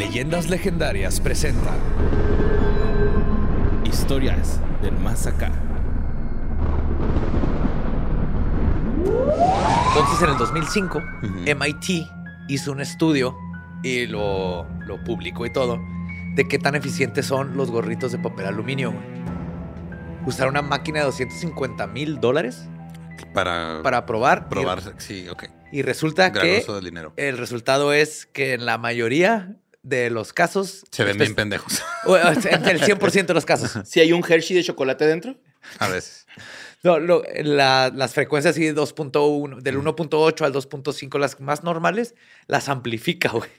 [0.00, 1.74] Leyendas Legendarias presenta
[3.84, 5.52] Historias del Más Acá.
[9.88, 11.02] Entonces, en el 2005,
[11.54, 12.06] MIT
[12.48, 13.36] hizo un estudio
[13.82, 15.78] y lo, lo publicó y todo
[16.34, 18.94] de qué tan eficientes son los gorritos de papel aluminio.
[20.24, 22.66] Usaron una máquina de 250 mil dólares
[23.34, 24.46] Para, para probar.
[24.46, 24.80] y- probar.
[24.96, 25.44] Sí, ok.
[25.72, 26.64] Y, resulta que
[27.16, 30.84] el resultado es que en la mayoría de los casos.
[30.90, 31.82] Se ven bien espe- pendejos.
[32.06, 33.88] En el 100% de los casos.
[33.88, 35.36] Si hay un Hershey de chocolate dentro.
[35.78, 36.26] A veces.
[36.82, 42.14] No, lo- la- las frecuencias así de 2.1, del 1.8 al 2.5, las más normales,
[42.46, 43.50] las amplifica, güey.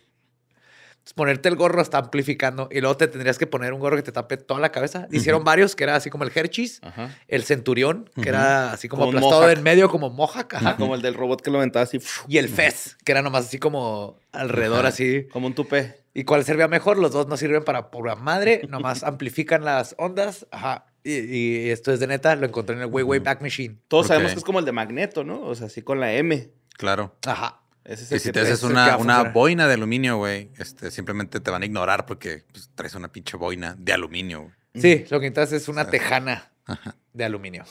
[0.91, 4.03] Entonces, ponerte el gorro está amplificando y luego te tendrías que poner un gorro que
[4.03, 5.07] te tape toda la cabeza.
[5.11, 7.17] Hicieron varios que era así como el Hershey's, Ajá.
[7.27, 10.75] el Centurión, que era así como Como aplastado en medio como Mohawk, ajá.
[10.77, 11.99] Como el del robot que lo aventaba así.
[12.27, 14.89] Y el Fez, que era nomás así como alrededor, Ajá.
[14.89, 15.25] así.
[15.31, 16.00] Como un tupé.
[16.13, 16.97] ¿Y cuál servía mejor?
[16.97, 20.45] Los dos no sirven para pura madre, nomás amplifican las ondas.
[20.51, 20.85] Ajá.
[21.03, 23.77] Y, y esto es de neta, lo encontré en el Way Way Back Machine.
[23.87, 24.09] Todos Ok.
[24.09, 25.41] sabemos que es como el de Magneto, ¿no?
[25.41, 26.51] O sea, así con la M.
[26.77, 27.15] Claro.
[27.25, 27.61] Ajá.
[27.83, 30.91] Ese es Y el si que te haces una, una boina de aluminio, güey, este,
[30.91, 34.41] simplemente te van a ignorar porque pues, traes una pinche boina de aluminio.
[34.41, 34.53] güey.
[34.75, 36.95] Sí, lo que necesitas es una tejana Ajá.
[37.13, 37.63] de aluminio.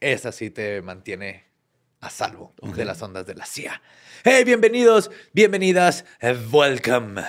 [0.00, 1.44] Esa sí te mantiene
[2.00, 3.80] a salvo de las ondas de la CIA.
[4.24, 7.22] Hey, bienvenidos, bienvenidas, eh, welcome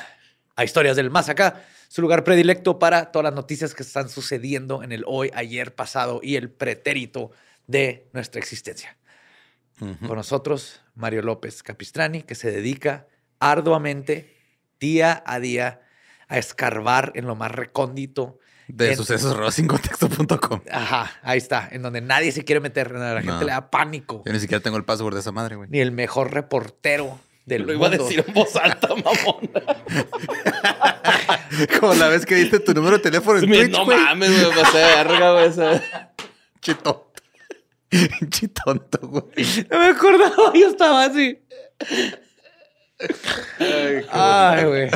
[0.57, 4.83] a Historias del Más Acá, su lugar predilecto para todas las noticias que están sucediendo
[4.83, 7.31] en el hoy, ayer, pasado y el pretérito
[7.67, 8.97] de nuestra existencia.
[9.79, 10.07] Ujú.
[10.07, 13.07] Con nosotros, Mario López Capistrani, que se dedica
[13.39, 14.35] arduamente,
[14.79, 15.81] día a día,
[16.27, 20.61] a escarbar en lo más recóndito De en- sucesosrosincontexto.com.
[20.71, 23.39] Ajá, ahí está, en donde nadie se quiere meter, la gente No.
[23.43, 24.23] le da pánico.
[24.25, 25.69] Yo ni siquiera tengo el password de esa madre, güey.
[25.69, 28.03] Ni el mejor reportero del Lo iba a mundo.
[28.03, 29.49] decir en voz alta, mamón.
[31.79, 33.97] Como la vez que diste tu número de teléfono en Twitch, no güey.
[33.97, 34.55] mames, güey.
[34.63, 35.47] Pasé de verga, güey.
[35.47, 36.11] esa-
[36.61, 37.11] Chitonto.
[38.29, 39.65] Chitonto, güey.
[39.71, 41.39] No me acordaba, yo estaba así.
[44.09, 44.89] Ay, güey.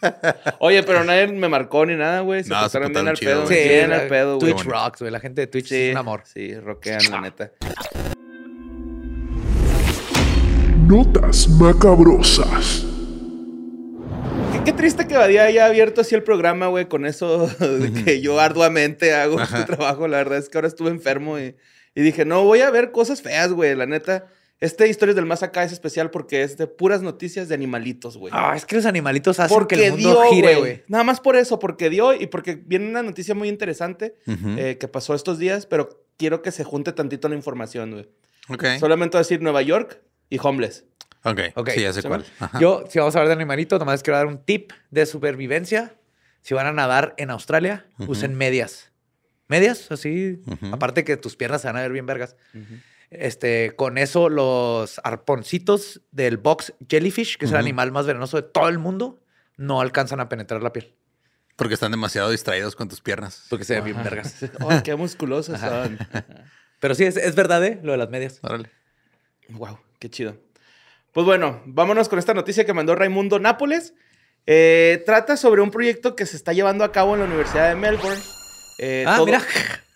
[0.60, 2.42] Oye, pero nadie me marcó ni nada, güey.
[2.42, 3.44] Se No, se portaron bien portaron al chido, pedo.
[3.46, 3.62] güey.
[3.62, 4.52] Sí, bien al pedo, güey.
[4.54, 5.12] Twitch rocks, güey.
[5.12, 6.22] La gente de Twitch Sí, es un amor.
[6.24, 7.50] Sí, rockean, la neta.
[10.86, 12.86] Notas macabrosas.
[14.52, 18.20] Qué, qué triste que Badía haya abierto así el programa, güey, con eso de que
[18.20, 20.06] yo arduamente hago su trabajo.
[20.06, 21.56] La verdad es que ahora estuve enfermo y,
[21.96, 23.74] y dije, no, voy a ver cosas feas, güey.
[23.74, 24.28] La neta,
[24.60, 28.32] este Historias del Más Acá es especial porque es de puras noticias de animalitos, güey.
[28.32, 30.84] Ah, es que los animalitos hacen porque que el mundo dio, gire, güey.
[30.86, 34.14] Nada más por eso, porque dio y porque viene una noticia muy interesante
[34.56, 38.08] eh, que pasó estos días, pero quiero que se junte tantito la información, güey.
[38.50, 38.78] Ok.
[38.78, 40.84] Solamente voy a decir Nueva York y homeless.
[41.24, 41.40] Ok.
[41.54, 41.70] Ok.
[41.70, 42.24] Sí, ya sé ¿Se cuál.
[42.60, 45.96] Yo, si vamos a hablar de animalitos, nomás quiero dar un tip de supervivencia.
[46.40, 48.92] Si van a nadar en Australia, usen medias.
[49.48, 50.40] Medias, así.
[50.70, 52.36] Aparte que tus piernas se van a ver bien vergas.
[53.10, 58.44] Este, con eso, los arponcitos del box jellyfish, que es el animal más venenoso de
[58.44, 59.20] todo el mundo,
[59.56, 60.94] no alcanzan a penetrar la piel.
[61.56, 63.46] Porque están demasiado distraídos con tus piernas.
[63.48, 64.36] Porque se ven bien vergas.
[64.68, 65.98] Ay, qué musculosos son.
[66.80, 67.80] Pero sí, es, es verdad, ¿eh?
[67.82, 68.38] Lo de las medias.
[68.42, 68.70] Órale.
[69.48, 70.36] Wow, qué chido.
[71.12, 73.94] Pues bueno, vámonos con esta noticia que mandó Raimundo Nápoles.
[74.46, 77.74] Eh, trata sobre un proyecto que se está llevando a cabo en la Universidad de
[77.74, 78.20] Melbourne.
[78.78, 79.42] Eh, ah, todo, mira.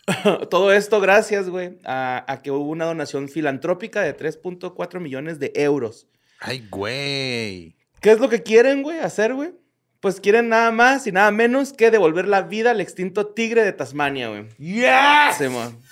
[0.50, 5.53] todo esto gracias, güey, a, a que hubo una donación filantrópica de 3.4 millones de
[5.55, 6.06] euros.
[6.41, 7.77] Ay, güey.
[8.00, 9.53] ¿Qué es lo que quieren, güey, hacer, güey?
[10.00, 13.72] Pues quieren nada más y nada menos que devolver la vida al extinto tigre de
[13.75, 14.47] Tasmania, güey.
[14.59, 15.37] ¡Yes!
[15.37, 15.44] Sí.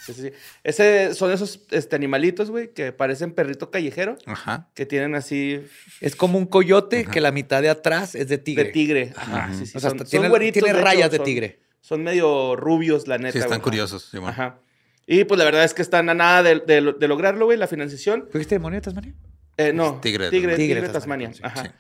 [0.07, 0.31] Sí, sí, sí.
[0.65, 4.71] Ese, son esos este, animalitos, güey, que parecen perrito callejero, Ajá.
[4.75, 5.61] que tienen así
[6.01, 8.65] Es como un coyote que la mitad de atrás es de tigre.
[8.65, 9.13] de tigre.
[9.15, 9.77] Ajá, sí, sí.
[9.77, 11.61] O sea, son, tiene, güeritos, tiene de hecho, rayas de tigre.
[11.83, 13.33] Son medio rubios, la neta.
[13.33, 13.63] Sí, están güey.
[13.63, 14.05] curiosos.
[14.11, 14.31] Simón.
[14.31, 14.59] Ajá.
[15.07, 17.67] Y pues la verdad es que están a nada de, de- de lograrlo, güey, la
[17.67, 18.27] financiación.
[18.33, 19.15] ¿Fuiste demonio de Tasmania?
[19.59, 20.57] Eh, no, Es tigre de tigre, Tasmania.
[20.57, 21.29] tigre Tigre de de Tasmania.
[21.31, 21.75] Tasmania, Ajá.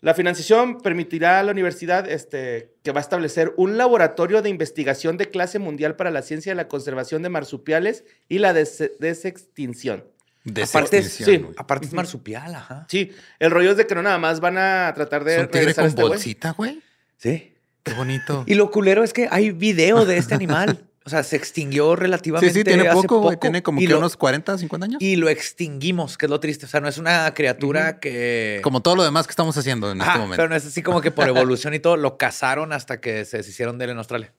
[0.00, 5.16] La financiación permitirá a la universidad este, que va a establecer un laboratorio de investigación
[5.16, 10.04] de clase mundial para la ciencia de la conservación de marsupiales y la des- desextinción.
[10.46, 11.54] Aparte, Desextinción, sí.
[11.58, 12.86] Aparte es marsupial, ajá.
[12.88, 15.48] Sí, el rollo es de que no nada más van a tratar de ¿Es un
[15.50, 16.80] tigre con este bolsita, güey?
[17.16, 17.54] Sí.
[17.82, 18.44] Qué bonito.
[18.46, 20.87] Y lo culero es que hay video de este animal.
[21.08, 23.38] O sea, se extinguió Sí, relativamente sí, tiene hace poco, güey.
[23.38, 25.02] Tiene como que lo, unos 40, 50 años.
[25.02, 26.66] Y lo extinguimos, que es lo triste.
[26.66, 28.60] O sea, no es una criatura que...
[28.62, 30.36] Como todo lo demás que estamos haciendo en Ajá, este momento.
[30.36, 33.38] pero no es así como que por evolución y todo, lo cazaron hasta que se
[33.38, 34.34] deshicieron de él en Australia.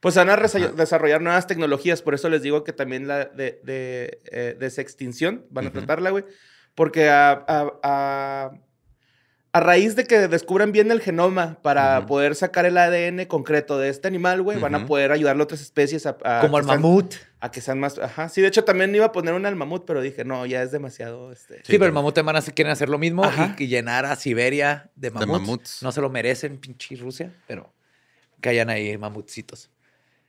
[0.00, 4.18] Pues van a desarrollar nuevas tecnologías, por eso les digo que también la de, de,
[4.30, 6.24] eh, desextinción van a tratarla, güey.
[6.74, 8.50] Porque a, a- a-
[9.52, 13.88] a raíz de que descubran bien el genoma para poder sacar el ADN concreto de
[13.88, 17.14] este animal, güey, van a poder ayudarle a otras especies a, a Como sean- mamut.
[17.40, 17.98] A que sean más.
[17.98, 18.28] Ajá.
[18.28, 20.70] Sí, de hecho también iba a poner una al mamut, pero dije, no, ya es
[20.70, 21.32] demasiado.
[21.32, 21.56] Este...
[21.64, 23.56] Sí, pero el mamut de Mana se quieren hacer lo mismo Ajá.
[23.58, 25.40] y, y llenar a Siberia de mamuts.
[25.40, 25.82] mamuts.
[25.82, 27.72] No se lo merecen, pinche Rusia, pero
[28.40, 29.70] que hayan ahí mamutcitos.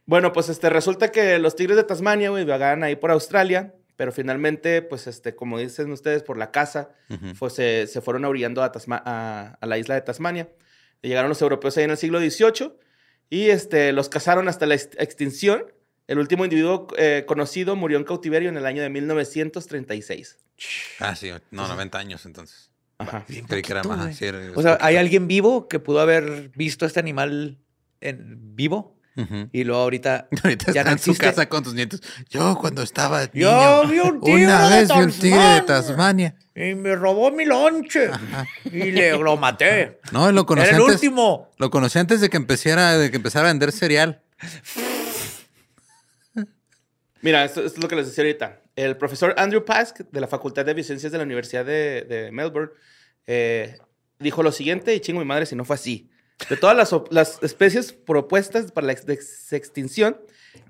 [0.05, 4.11] Bueno, pues este, resulta que los tigres de Tasmania, güey, vagan ahí por Australia, pero
[4.11, 7.33] finalmente, pues, este, como dicen ustedes, por la casa, Ujú.
[7.37, 10.49] pues, se, se fueron orillando a, Tasma- a, a la isla de Tasmania.
[11.03, 12.71] Llegaron los europeos ahí en el siglo XVIII
[13.29, 15.71] y este, los cazaron hasta la ex- extinción.
[16.07, 20.37] El último individuo eh, conocido murió en cautiverio en el año de 1936.
[20.99, 22.71] Ah, sí, no, 90 años entonces.
[22.97, 23.23] Ajá.
[23.29, 24.15] Era poquito, más.
[24.15, 24.99] sí, era- O sea, es ¿hay poquito.
[24.99, 27.59] alguien vivo que pudo haber visto este animal
[27.99, 28.99] en vivo?
[29.51, 32.01] Y luego ahorita, Ahorita ya está no en su casa con tus nietos.
[32.29, 35.61] Yo cuando estaba Yo niño, vi un tigre una de vez vi un tigre de
[35.61, 36.35] Tasmania.
[36.55, 38.09] Y me robó mi lonche.
[38.65, 39.99] Y le lo maté.
[40.11, 40.95] No, lo conocí Era el antes.
[40.95, 41.49] último.
[41.57, 44.21] Lo conocí antes de que empezara, de que empezara a vender cereal.
[47.21, 48.61] Mira, esto, esto es lo que les decía ahorita.
[48.75, 52.71] El profesor Andrew Pask, de la Facultad de Biociencias de la Universidad de, de Melbourne,
[53.27, 53.77] eh,
[54.19, 56.09] dijo lo siguiente, y chingo mi madre si no fue así.
[56.49, 56.75] De todas
[57.11, 60.17] las, especies propuestas para la ex- ex- extinción,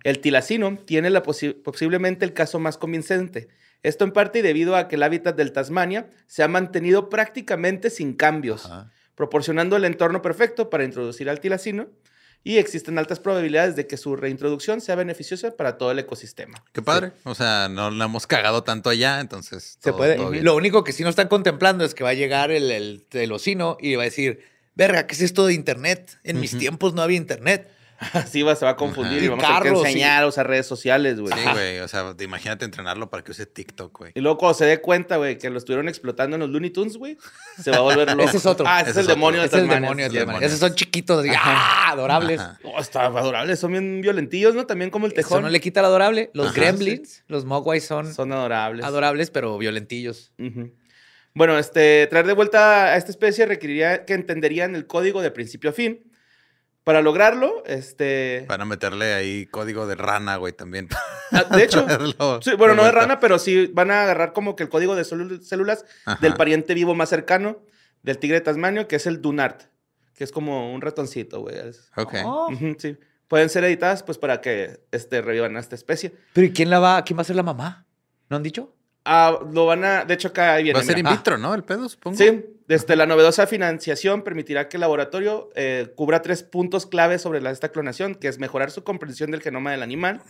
[0.03, 3.47] el tilacino tiene la posi- posiblemente el caso más convincente.
[3.83, 8.13] Esto en parte debido a que el hábitat del Tasmania se ha mantenido prácticamente sin
[8.13, 8.91] cambios, Ajá.
[9.15, 11.87] proporcionando el entorno perfecto para introducir al tilacino
[12.43, 16.63] y existen altas probabilidades de que su reintroducción sea beneficiosa para todo el ecosistema.
[16.73, 17.13] Qué padre.
[17.23, 19.77] O sea, no la hemos cagado tanto allá, entonces.
[19.79, 20.15] Se todo- puede.
[20.15, 20.43] todo bien.
[20.43, 23.77] Lo único que sí no están contemplando es que va a llegar el, el telocino
[23.79, 24.43] y va a decir,
[24.75, 26.19] verga, ¿qué es esto de internet?
[26.23, 27.69] En mis tiempos no había internet.
[28.13, 29.21] Así va, se va a confundir Ajá.
[29.21, 31.31] y Y vamos a tener carros, que enseñar a usar redes sociales, güey.
[31.37, 31.79] Sí, güey.
[31.81, 34.11] O sea, te imagínate entrenarlo para que use TikTok, güey.
[34.15, 36.97] Y luego cuando se dé cuenta, güey, que lo estuvieron explotando en los Looney Tunes,
[36.97, 37.15] güey,
[37.61, 38.23] se va a volver loco.
[38.27, 38.65] Ese es otro.
[38.67, 40.47] Ah, ese, Ese es el demonio de Ese es el demonio de sí, Tasmania.
[40.47, 41.91] Esos son chiquitos, así, ¡ah!
[41.91, 42.39] adorables.
[42.39, 42.59] Ajá.
[42.63, 44.65] Oh, está adorable, son bien violentillos, ¿no?
[44.65, 45.43] También como el Eso tejón.
[45.43, 46.31] no le quita lo adorable.
[46.33, 48.83] Los Ajá, gremlins, los mogwais son, Son adorables.
[48.83, 50.31] adorables, pero violentillos.
[50.39, 50.71] Ujú.
[51.33, 55.69] Bueno, este, traer de vuelta a esta especie requeriría que entenderían el código de principio
[55.69, 56.03] a fin.
[56.83, 58.45] Para lograrlo, este...
[58.49, 60.89] Van a meterle ahí código de rana, güey, también.
[61.31, 61.85] ah, De hecho,
[62.41, 65.03] Sí, bueno, no de rana, pero sí van a agarrar como que el código de
[65.03, 66.17] célul- células Ajá.
[66.21, 67.59] del pariente vivo más cercano
[68.01, 69.61] del tigre de Tasmanio, que es el Dunart,
[70.15, 71.55] que es como un ratoncito, güey.
[71.55, 72.15] Es- Ok.
[72.25, 72.49] Oh.
[72.79, 72.97] Sí.
[73.27, 76.13] Pueden ser editadas pues para que este, revivan a esta especie.
[76.33, 77.03] Pero ¿y quién la va?
[77.05, 77.85] ¿Quién va a ser la mamá?
[78.27, 78.75] ¿No han dicho?
[79.03, 80.73] Ah, lo van a, de hecho acá viene.
[80.73, 81.15] Va a ser in mira.
[81.15, 81.55] vitro, ¿no?
[81.55, 82.17] El pedo, supongo.
[82.17, 87.41] Sí, desde la novedosa financiación permitirá que el laboratorio eh, cubra tres puntos clave sobre
[87.41, 90.21] la, esta clonación, que es mejorar su comprensión del genoma del animal,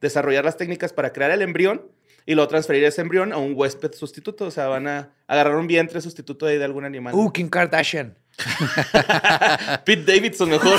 [0.00, 1.82] desarrollar las técnicas para crear el embrión
[2.26, 4.46] y luego transferir ese embrión a un huésped sustituto.
[4.46, 7.14] O sea, van a agarrar un vientre sustituto de, de algún animal.
[7.14, 8.16] Uh, Kim Kardashian.
[9.84, 10.78] Pete Davidson mejor.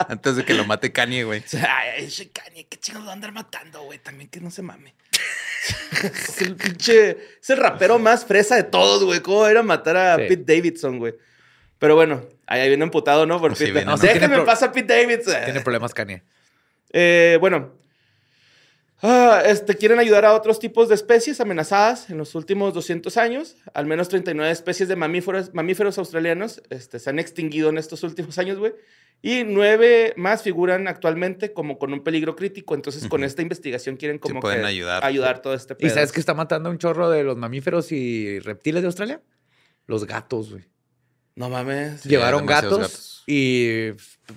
[0.08, 1.42] Antes de que lo mate Kanye, güey.
[1.68, 3.98] Ay, ese Kanye, qué chingados a andar matando, güey.
[3.98, 4.94] También que no se mame.
[6.02, 7.10] es el pinche...
[7.42, 9.20] Es el rapero más fresa de todos, güey.
[9.20, 10.22] ¿Cómo era matar a Sí.
[10.28, 11.14] Pete Davidson, güey?
[11.78, 13.40] Pero bueno, ahí viene emputado, ¿no?
[13.40, 13.72] Por Sí, Pete.
[13.72, 13.98] viene, No, ¿no?
[13.98, 15.34] Déjenme Tiene pro- pasar Pete Davidson.
[15.44, 16.22] Tiene problemas, Kanye.
[16.92, 17.72] Eh, bueno,
[19.02, 23.56] Ah, este, quieren ayudar a otros tipos de especies amenazadas en los últimos 200 años.
[23.72, 28.38] Al menos 39 especies de mamíferos, mamíferos australianos este, se han extinguido en estos últimos
[28.38, 28.74] años, güey.
[29.22, 32.74] Y nueve más figuran actualmente como con un peligro crítico.
[32.74, 35.04] Entonces, con esta investigación quieren como pueden que ayudar.
[35.04, 35.94] ayudar todo este ¿Y pedo.
[35.94, 39.20] sabes que está matando a un chorro de los mamíferos y reptiles de Australia?
[39.86, 40.64] Los gatos, güey.
[41.40, 42.02] No mames.
[42.02, 43.22] Sí, Llevaron gatos, gatos.
[43.26, 43.92] y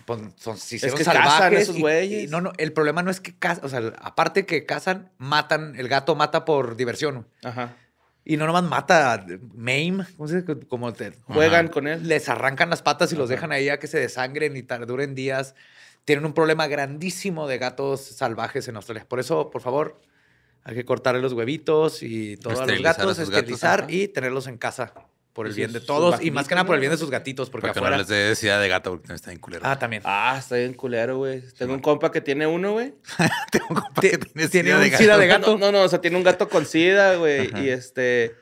[0.05, 1.63] pues, son, se hicieron que cazan salvajes.
[1.63, 2.31] esos güeyes.
[2.31, 5.89] no, no, el problema no es que cazan, o sea, aparte que cazan, matan, el
[5.89, 7.27] gato mata por diversión.
[7.43, 7.75] Ajá.
[8.23, 10.65] Y no nomás mata, maim, ¿cómo se dice?
[10.65, 12.07] Como te, Juegan con él.
[12.07, 15.55] les arrancan las patas y los dejan ahí a que se desangren y duren días.
[16.05, 19.05] Tienen un problema grandísimo de gatos salvajes en Australia.
[19.09, 19.99] Por eso, por favor,
[20.63, 23.91] hay que cortarle los huevitos y todos los a gatos, sus gatos, esterilizar ajá.
[23.91, 24.93] y tenerlos en casa.
[25.33, 27.49] Por el bien de todos y más que nada por el bien de sus gatitos,
[27.49, 27.97] porque Porque no afuera.
[27.97, 29.63] les dé de gato porque está bien culero.
[29.65, 30.03] Ah, también.
[30.05, 31.41] Ah, está bien culero, güey.
[31.57, 32.93] Tengo un compa que tiene uno, güey.
[33.51, 35.19] Tengo un compa que tiene tiene sida un de sida gato.
[35.19, 35.57] de gato.
[35.57, 37.49] No, no, no, o sea, tiene un gato con sida, güey.
[37.63, 38.35] Y este.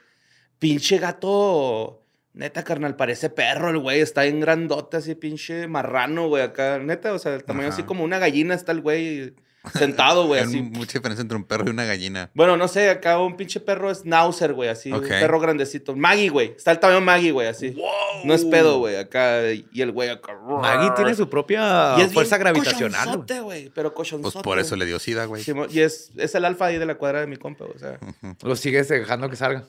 [0.60, 2.04] Pinche gato.
[2.34, 4.02] Neta, carnal, parece perro el güey.
[4.02, 6.44] Está en grandote, así, pinche marrano, güey.
[6.44, 7.74] Acá, neta, o sea, el tamaño Ajá.
[7.76, 9.34] así como una gallina está el güey
[9.78, 10.62] sentado, güey, Hay así.
[10.62, 12.32] mucha diferencia entre un perro y una gallina.
[12.34, 14.92] Bueno, no sé, acá un pinche perro es Schnauzer, güey, así.
[14.92, 15.96] Un perro grandecito.
[15.96, 16.54] Maggie, güey.
[16.58, 17.76] Está el tamaño Maggie, güey, así.
[18.24, 19.52] No es pedo, güey, acá.
[19.52, 20.34] Y el güey acá.
[20.48, 22.92] Maggie tiene su propia Y es fuerza bien gravitacional.
[23.06, 23.18] güey.
[23.20, 23.70] cochonzote, güey.
[23.70, 24.34] Pero cochonzote.
[24.34, 25.44] Pues por eso le dio sida, güey.
[25.70, 28.00] Y es, es el alfa ahí de la cuadra de mi compa, o sea,
[28.44, 29.64] Lo sigues dejando que salga.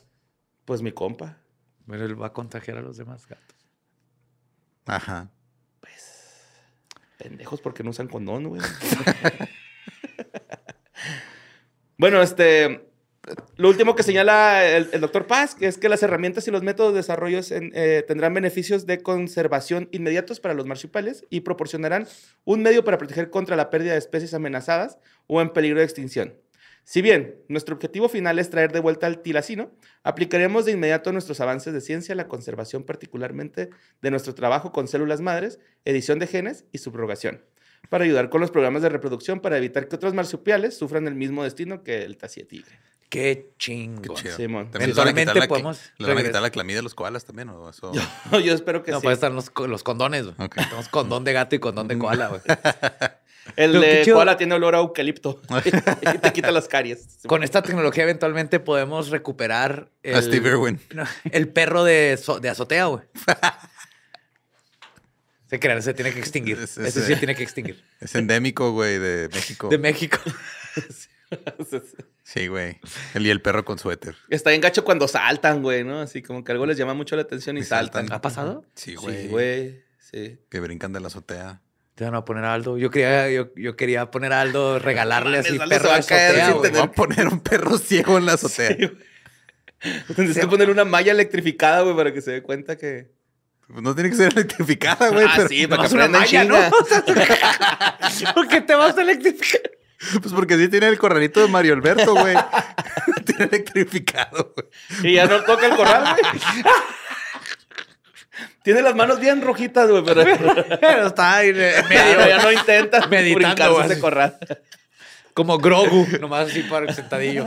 [0.65, 1.37] pues mi compa.
[1.87, 3.57] Pero él va a contagiar a los demás gatos.
[4.87, 5.29] Ajá.
[7.19, 8.61] Pendejos porque no usan condón, güey.
[12.03, 12.89] bueno, este.
[13.55, 16.97] Lo último que señala el, doctor Paz es que las herramientas y los métodos de
[16.97, 22.09] desarrollo eh, tendrán beneficios de conservación inmediatos para los marsupiales y proporcionarán
[22.45, 26.35] un medio para proteger contra la pérdida de especies amenazadas o en peligro de extinción.
[26.83, 29.71] Si bien nuestro objetivo final es traer de vuelta al tilacino,
[30.03, 34.89] aplicaremos de inmediato nuestros avances de ciencia a la conservación, particularmente de nuestro trabajo con
[34.89, 37.45] células madres, edición de genes y subrogación,
[37.89, 41.45] para ayudar con los programas de reproducción para evitar que otros marsupiales sufran el mismo
[41.45, 42.79] destino que el tigre.
[43.13, 44.17] Qué Qué chingo.
[44.17, 44.71] Simón.
[44.73, 47.51] Eventualmente la podemos ¿Le van a quitar la clamidia a los koalas también?
[47.51, 47.93] ¿o eso?
[48.43, 49.03] Yo espero que No, sí.
[49.03, 50.25] pueden estar los, los condones.
[50.25, 50.35] güey.
[50.39, 50.55] Ok.
[50.55, 52.41] Tenemos condón de gato y condón de koala, güey.
[53.57, 55.43] El de koala tiene olor a eucalipto
[56.15, 57.19] y te quita las caries.
[57.27, 60.81] Con esta tecnología eventualmente podemos recuperar el, A Steve Irwin.
[60.95, 63.05] No, el perro de, de azotea, güey.
[65.53, 66.59] Se crean, se tiene que extinguir.
[66.59, 67.85] Es- Ese es- sí tiene que extinguir.
[68.01, 69.69] Es endémico, güey, de México.
[69.69, 70.19] De México.
[72.25, 72.79] Sí, güey.
[73.15, 74.15] El y el perro con suéter.
[74.29, 76.01] Está bien gacho cuando saltan, güey, ¿no?
[76.01, 78.03] Así como que algo les llama mucho la atención y, Y saltan.
[78.03, 78.17] saltan.
[78.17, 78.65] ¿Ha pasado?
[78.75, 79.29] Sí, Sí, güey.
[79.29, 79.85] güey.
[79.99, 80.39] Sí.
[80.51, 81.63] que brincan de la azotea.
[81.95, 82.77] Te van a poner a Aldo.
[82.77, 86.71] Yo quería, yo, yo quería poner a Aldo, regalarle así perro a caer güey.
[86.71, 88.77] Voy a poner un perro ciego en la azotea.
[90.15, 93.11] Tendrías que poner una malla electrificada, güey, para que se dé cuenta que.
[93.73, 95.25] Pues no tiene que ser electrificada, güey.
[95.27, 96.71] ah, pero- sí, para que en malla.
[98.35, 99.63] ¿Por qué te vas a electrificar?
[100.21, 102.35] Pues porque sí tiene el corralito de Mario Alberto, güey.
[103.25, 105.13] tiene electrificado, güey.
[105.13, 106.65] Y ya no toca el corral, güey.
[108.65, 110.25] Tiene las manos bien rojitas, güey, pero.
[110.81, 114.39] Pero está ahí Medio, ya no intenta Meditando, ese corral.
[115.35, 117.47] Como Grogu, nomás así para el sentadillo.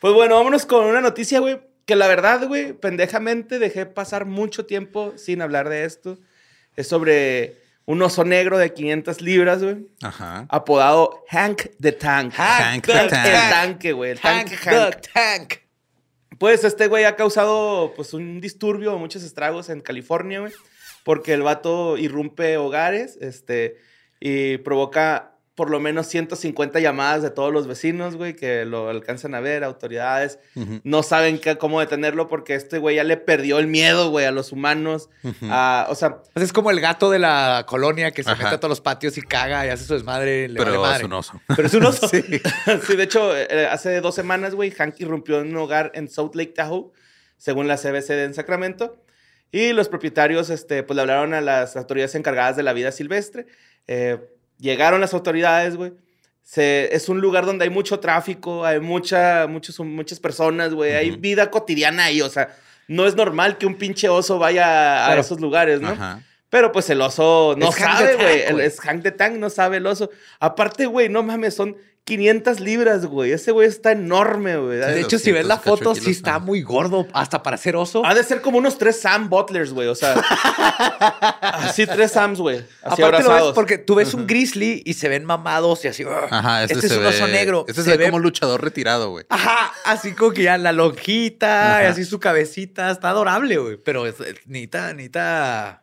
[0.00, 1.60] Pues bueno, vámonos con una noticia, güey.
[1.88, 6.18] Que la verdad, güey, pendejamente dejé pasar mucho tiempo sin hablar de esto.
[6.76, 9.86] Es sobre un oso negro de 500 libras, güey.
[10.02, 10.44] Ajá.
[10.50, 12.34] Apodado Hank the Tank.
[12.34, 13.26] Hank the el, Tank.
[13.26, 14.10] el tanque, güey.
[14.10, 14.96] El Hank tanque the Hank.
[15.14, 15.54] Tank.
[16.36, 20.52] Pues este güey ha causado pues un disturbio, muchos estragos en California, güey.
[21.04, 23.78] Porque el vato irrumpe hogares, este,
[24.20, 29.34] y provoca por lo menos 150 llamadas de todos los vecinos, güey, que lo alcanzan
[29.34, 30.38] a ver, autoridades.
[30.54, 30.80] Ujú.
[30.84, 34.30] No saben qué- cómo detenerlo porque este güey ya le perdió el miedo, güey, a
[34.30, 35.10] los humanos.
[35.24, 35.48] Ujú.
[35.50, 38.44] a- o sea, Pues es como el gato de la colonia que se Ajá.
[38.44, 40.46] mete a todos los patios y caga y hace su desmadre.
[40.48, 41.04] Le Pero vale es madre.
[41.06, 41.40] un oso.
[41.48, 42.06] Pero es un oso.
[42.08, 42.22] Sí.
[42.86, 46.36] sí, de hecho, eh, hace dos semanas, güey, Hank irrumpió en un hogar en South
[46.36, 46.92] Lake Tahoe,
[47.36, 49.02] según la CBC de en Sacramento.
[49.50, 53.46] Y los propietarios, este, pues le hablaron a las autoridades encargadas de la vida silvestre.
[53.88, 54.18] Eh,
[54.58, 55.92] llegaron las autoridades, güey.
[56.42, 60.94] Se- es un lugar donde hay mucho tráfico, hay mucha, muchos, muchas personas, güey.
[60.94, 62.54] Hay vida cotidiana ahí, o sea,
[62.86, 65.90] no es normal que un pinche oso vaya a esos lugares, ¿no?
[65.90, 66.22] Ajá.
[66.50, 68.16] Pero pues el oso no Es sabe,
[68.50, 68.64] güey.
[68.66, 70.08] Es Hank the Tank, no sabe el oso.
[70.40, 71.76] Aparte, güey, no mames, son
[72.08, 73.32] 500 libras, güey.
[73.32, 74.78] Ese güey está enorme, güey.
[74.78, 77.76] De hecho, si ves la 200 cacho foto, sí está muy gordo, hasta para ser
[77.76, 78.02] oso.
[78.06, 79.88] Ha de ser como unos tres Sam Butlers, güey.
[79.88, 80.14] O sea,
[81.42, 82.64] así tres Sams, güey.
[82.82, 86.02] Así Aparte lo ves porque tú ves un grizzly y se ven mamados y así.
[86.30, 87.66] Ajá, este, este es un oso negro.
[87.68, 89.26] Este se se ve como luchador retirado, güey.
[89.28, 92.90] Ajá, así como que ya la lonjita y así su cabecita.
[92.90, 93.76] Está adorable, güey.
[93.76, 95.82] Pero es, es- necesita, necesita.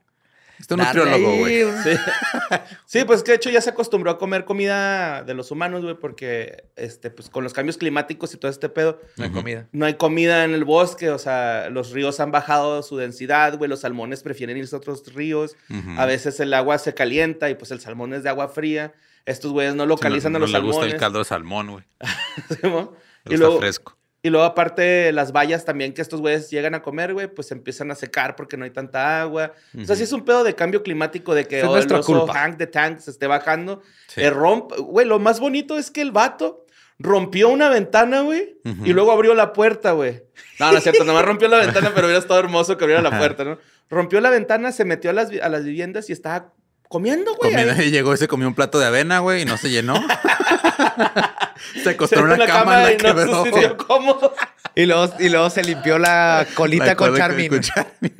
[0.65, 1.63] Este es un nutriólogo, güey.
[1.83, 1.89] Sí.
[2.85, 5.95] Sí, pues que de hecho ya se acostumbró a comer comida de los humanos, güey,
[5.95, 9.67] porque este, pues con los cambios climáticos y todo este pedo, No hay comida.
[9.71, 13.69] no hay comida en el bosque, o sea, los ríos han bajado su densidad, güey,
[13.69, 15.55] los salmones prefieren irse a otros ríos,
[15.97, 18.93] a veces el agua se calienta y pues el salmón es de agua fría.
[19.25, 20.93] Estos güeyes no localizan no, a los no le gusta salmones.
[20.93, 21.83] el caldo de salmón, güey.
[23.25, 23.97] Le y, fresco.
[24.25, 27.53] Y luego aparte las bayas también que estos güeyes llegan a comer, güey, pues se
[27.53, 29.53] empiezan a secar porque no hay tanta agua.
[29.79, 32.25] O sea, sí es un pedo de cambio climático de que oh, el oso.
[32.27, 33.83] Hank the Tank se esté bajando.
[34.07, 34.21] Sí.
[34.21, 36.65] Eh, romp- Güey, lo más bonito es que el vato
[36.97, 38.85] rompió una ventana, güey, Ujú.
[38.85, 40.23] y luego abrió la puerta, güey.
[40.59, 43.15] No, no es cierto, nomás rompió la ventana, pero hubiera estado hermoso que abriera la
[43.17, 43.59] puerta, ¿no?
[43.89, 46.51] Rompió la ventana, se metió a las, a las viviendas y estaba
[46.89, 47.51] comiendo, güey.
[47.51, 49.95] Comiendo- y llegó y se comió un plato de avena, güey, y no se llenó.
[51.83, 54.33] se acostó en una la cama, la y no se sintió cómodo.
[54.75, 57.47] Y luego, y luego se limpió la colita La con Charmin.
[57.49, 58.13] con Charmin.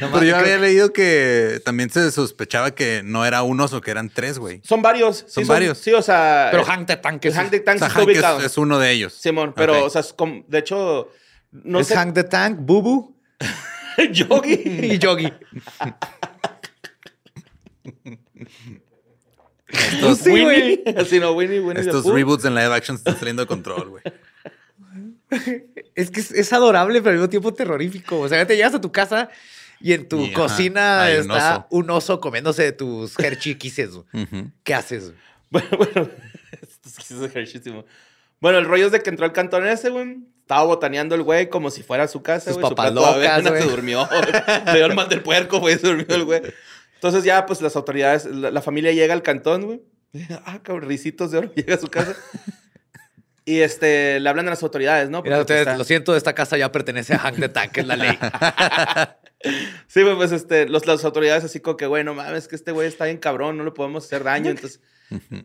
[0.00, 3.80] Nomás Pero yo había que- leído que también se sospechaba que no era un oso,
[3.80, 4.60] que eran tres, güey.
[4.64, 5.18] Son varios.
[5.18, 5.78] sí, Son varios.
[5.78, 6.48] Sí, o sea.
[6.50, 8.40] Pero Hank the Tank es, Hank the Tank O sea, sí está Hank es- ubicado.
[8.40, 9.12] es, uno de ellos.
[9.12, 11.10] Simón, pero, o sea, es como- de hecho,
[11.52, 11.94] no es sé.
[11.94, 13.14] Hank the Tank, Bubu
[14.12, 14.54] Yogi.
[14.64, 15.32] y Yogi.
[19.72, 20.46] Estos, Sí, güey.
[20.46, 20.84] Winnie.
[20.98, 21.80] Así no, Winnie, Winnie.
[21.82, 24.02] estos reboots en live action están saliendo de control, güey.
[25.94, 28.18] Es que es, es adorable, pero al mismo tiempo terrorífico.
[28.20, 29.28] O sea, te llegas a tu casa
[29.80, 31.66] y en tu Y, ajá, cocina un está oso.
[31.70, 33.90] un oso comiéndose tus herchiquises.
[33.92, 34.06] güey.
[34.24, 34.50] Ujú.
[34.64, 35.12] ¿Qué haces?
[35.50, 36.08] Bueno, bueno.
[38.40, 40.18] Bueno, el rollo es de que entró al cantón ese, güey.
[40.42, 42.68] Estaba botaneando el güey como si fuera su casa, Sus güey.
[42.68, 42.74] Su
[43.44, 43.62] de güey.
[43.62, 44.08] se durmió.
[44.66, 45.76] Le dio el mal del puerco, güey.
[45.78, 46.42] Se durmió el güey.
[47.00, 49.82] Entonces ya, pues, las autoridades, la, la familia llega al cantón, güey.
[50.44, 51.52] Ah, cabrón, risitos de oro.
[51.56, 52.14] Llega a su casa.
[53.46, 55.22] Y, este, le hablan a las autoridades, ¿no?
[55.22, 57.86] Mira, ustedes, pues, está- lo siento, esta casa ya pertenece a Hank the Tank, es
[57.86, 58.18] la ley.
[59.86, 62.72] Sí, güey, pues este, los, las autoridades así como que, güey, no mames, que este
[62.72, 64.50] güey está bien cabrón, no le podemos hacer daño.
[64.50, 64.80] Entonces,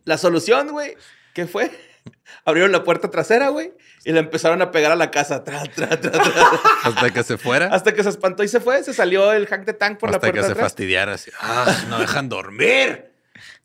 [0.03, 0.95] la solución, güey,
[1.33, 1.71] ¿qué fue?
[2.45, 5.43] Abrieron la puerta trasera, güey, y le empezaron a pegar a la casa.
[5.43, 6.21] Tra, tra, tra, tra,
[6.83, 7.67] Hasta que se fuera.
[7.67, 8.83] hasta que se espantó y se fue.
[8.83, 10.65] Se salió el hack de tank por la hasta puerta que se atrás.
[10.65, 11.13] fastidiara.
[11.13, 13.11] Así, ah, no dejan dormir.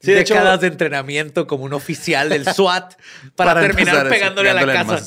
[0.00, 2.94] Sí, de hecho- Décadas de entrenamiento como un oficial del SWAT
[3.37, 4.99] para, terminar pegándole a la casa.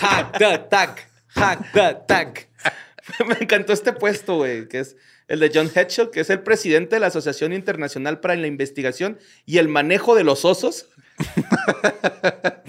[0.00, 0.98] Hack the Tank,
[1.28, 2.38] Hack the Tank.
[3.26, 4.96] Me encantó este puesto, güey, que es
[5.28, 9.18] el de John Hedgehog, que es el presidente de la Asociación Internacional para la Investigación
[9.44, 10.88] y el Manejo de los Osos.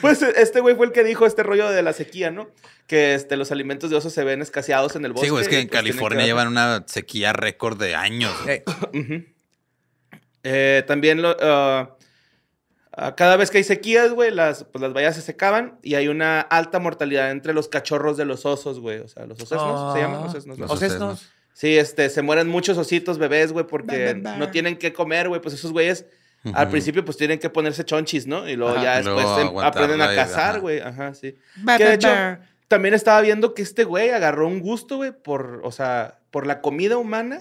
[0.00, 2.48] pues este güey fue el que dijo este rollo de la sequía, ¿no?
[2.86, 5.26] Que este, los alimentos de osos se ven escaseados en el bosque.
[5.26, 8.34] Sí, güey, es que en pues, California llevan una sequía récord de años.
[8.46, 8.62] Hey,
[10.42, 11.98] Eh, también lo, ah,
[12.92, 16.08] ah, cada vez que hay sequías, güey, las, pues, las vallas se secaban y hay
[16.08, 19.00] una alta mortalidad entre los cachorros de los osos, güey.
[19.00, 20.22] O sea, los osesnos, ¿se llaman?
[20.22, 20.64] Osesnos, ¿no?
[20.64, 21.30] Los Osesnos.
[21.60, 25.42] Sí, este, se mueren muchos ositos bebés, güey, porque no tienen que comer, güey.
[25.42, 26.06] Pues esos güeyes
[26.54, 28.48] al principio pues tienen que ponerse chonchis, ¿no?
[28.48, 28.82] Y luego Ajá.
[28.82, 30.80] ya después luego aprenden a cazar, güey.
[30.80, 31.36] Ajá, sí.
[31.76, 32.08] Que de hecho,
[32.66, 36.62] también estaba viendo que este güey agarró un gusto, güey, por, o sea, por la
[36.62, 37.40] comida humana.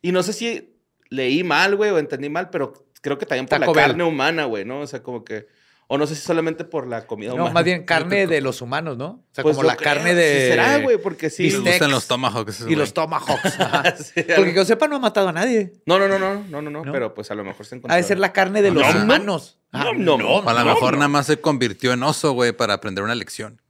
[0.00, 0.76] Y no sé si
[1.08, 3.90] leí mal, güey, o entendí mal, pero creo que también por Taco la Bell.
[3.90, 4.80] carne humana, güey, ¿no?
[4.80, 5.46] O sea, como que.
[5.94, 7.52] O no sé si solamente por la comida No, humana.
[7.52, 9.06] más bien carne de los humanos, ¿no?
[9.06, 10.48] O sea, Pues como la creo, carne sí de.
[10.48, 11.42] será, güey, porque sí.
[11.42, 11.64] Bistecs.
[11.68, 12.64] gustan los tomahawks.
[12.68, 13.58] Y los tomahawks.
[14.14, 15.74] Sí, Porque que yo sepa, no ha matado a nadie.
[15.84, 16.92] No, no, no, no, no, no, no, ¿No?
[16.92, 17.92] pero pues a lo mejor se encontró.
[17.92, 19.58] Ha de ser la carne de No, los no, humanos.
[19.70, 20.38] Ah, no, no.
[20.48, 20.98] A lo No, mejor no.
[21.00, 23.60] nada más se convirtió en oso, güey, para aprender una lección.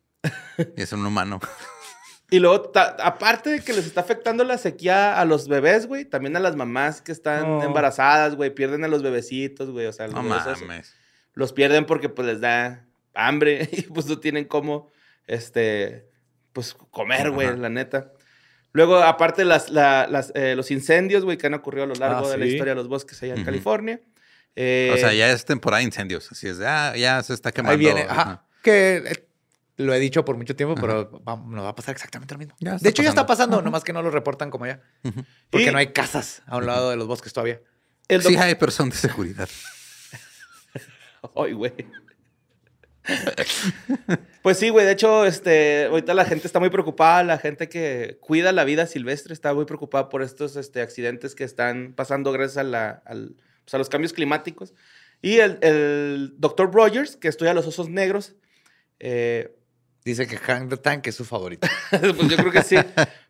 [0.77, 1.41] Y es un humano.
[2.31, 2.71] Y luego,
[3.03, 6.57] aparte de que les está afectando la sequía a los bebés, güey, también a las
[6.57, 7.63] mamás que están Oh.
[7.65, 10.95] embarazadas, güey, pierden a los bebecitos, güey, o sea, los, No mames.
[11.35, 14.90] Los pierden porque pues les da hambre y pues no tienen cómo,
[15.27, 16.09] este,
[16.53, 18.12] pues comer, güey, la neta.
[18.75, 22.27] Luego, aparte, las, la- las, eh, los incendios, güey, que han ocurrido a lo largo
[22.27, 23.45] Ah, de la historia de los bosques allá en.
[23.45, 24.01] California.
[24.57, 26.31] Eh, O sea, ya es temporada de incendios.
[26.33, 27.73] Así es de, ah, ya se está quemando.
[27.73, 28.03] Ahí viene.
[28.03, 28.21] Ajá.
[28.23, 28.47] Ajá.
[28.62, 29.29] Que eh,
[29.77, 32.55] lo he dicho por mucho tiempo, pero va- nos va a pasar exactamente lo mismo.
[32.61, 33.61] De hecho, ya está pasando.
[33.61, 34.81] nomás que no lo reportan como ya.
[35.51, 37.61] Porque Y- no hay casas a un lado de los bosques todavía.
[38.09, 39.49] el Sí hay, pero son de seguridad.
[41.37, 41.73] Ay, güey.
[44.43, 44.87] Pues sí, güey.
[44.87, 47.23] De hecho, este, ahorita la gente está muy preocupada.
[47.25, 51.45] La gente que cuida la vida silvestre está muy preocupada por estos este, accidentes que
[51.45, 54.75] están pasando gracias a, la, al- pues, a los cambios climáticos.
[55.21, 58.35] Y el, el doctor Rogers, que estudia los osos negros,
[58.99, 59.57] eh,
[60.05, 61.69] Dice que Hank the Tank es su favorito.
[61.91, 62.75] pues yo creo que sí.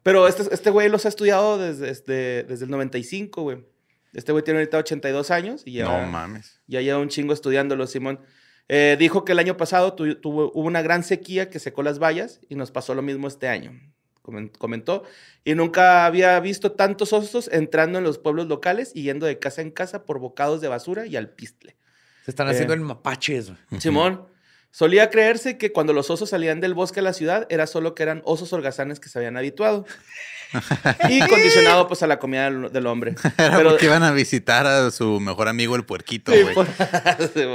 [0.02, 3.59] Pero este, este güey los ha estudiado desde, desde, desde el 95, güey.
[4.12, 5.85] Este güey tiene ahorita 82 años y ya...
[5.85, 6.61] No mames.
[6.66, 8.20] Ya lleva un chingo estudiándolo, Simón.
[8.68, 11.98] Eh, dijo que el año pasado tu- tuvo, hubo una gran sequía que secó las
[11.98, 13.72] vallas y nos pasó lo mismo este año.
[14.22, 15.03] Comen- Comentó.
[15.44, 19.62] Y nunca había visto tantos osos entrando en los pueblos locales y yendo de casa
[19.62, 21.77] en casa por bocados de basura y alpistle.
[22.25, 22.51] Se están Eh.
[22.53, 23.48] haciendo en mapaches.
[23.51, 23.81] güey.
[23.81, 24.27] Simón.
[24.74, 28.02] Solía creerse que cuando los osos salían del bosque a la ciudad era solo que
[28.02, 29.85] eran osos holgazanes que se habían habituado.
[31.08, 33.14] y condicionado pues a la comida del, del hombre.
[33.38, 36.66] Era Pero- porque iban a visitar a su mejor amigo el puerquito, güey.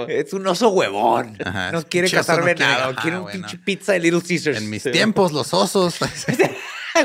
[0.10, 1.38] Es un oso huevón.
[1.44, 2.92] Ajá, No quiere cazar no quiere- venado.
[2.92, 4.58] ajá, quiere un pinche pizza de Little Caesars.
[4.58, 4.92] En mis Sí.
[4.92, 5.96] tiempos, los osos.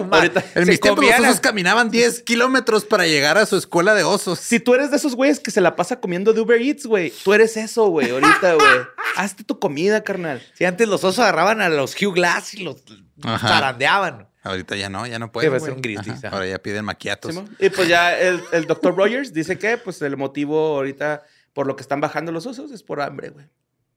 [0.10, 4.02] Ahorita- En mis tiempos, los osos caminaban 10 kilómetros para llegar a su escuela de
[4.04, 4.38] osos.
[4.38, 7.12] Si tú eres de esos güeyes que se la pasa comiendo de Uber Eats, güey,
[7.24, 8.68] tú eres eso, güey, ahorita, güey.
[9.16, 10.42] Hazte tu comida, carnal.
[10.54, 12.82] Si antes los osos agarraban a los Hugh Glass y los
[13.22, 13.48] Ajá.
[13.48, 14.28] zarandeaban.
[14.44, 15.48] Ahorita ya no, ya no puede.
[15.60, 16.28] ser un ajá.
[16.30, 17.40] Ahora ya piden maquiatos.
[17.60, 21.76] Y pues ya el, el doctor Rogers dice que, pues, el motivo ahorita por lo
[21.76, 23.46] que están bajando los osos es por hambre, güey.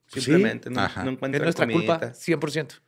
[0.08, 2.20] Simplemente, no, no Es encuentran nuestra culpa, comidita.
[2.20, 2.80] 100%.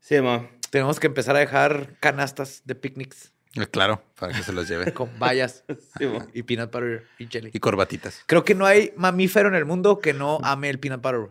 [0.00, 0.48] Sí, mo.
[0.72, 4.90] Tenemos que empezar a dejar canastas de picnics Eh, Claro, para que se los lleve.
[4.94, 5.64] con bayas
[5.98, 7.50] Sí, y peanut butter y jelly.
[7.52, 8.22] y corbatitas.
[8.26, 11.28] Creo que no hay mamífero en el mundo que no ame el peanut butter.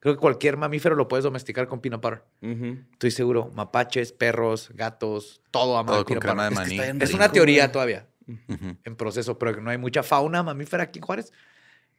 [0.00, 2.24] Creo que cualquier mamífero lo puedes domesticar con peanut butter.
[2.42, 2.78] Ujú.
[2.94, 3.52] Estoy seguro.
[3.54, 6.62] Mapaches, perros, gatos, todo ama Todo el con peanut crema de butter.
[6.64, 6.80] Es que maní.
[6.80, 8.76] está bien Es una teoría todavía Ujú.
[8.82, 11.32] en proceso, pero que no hay mucha fauna mamífera aquí en Juárez.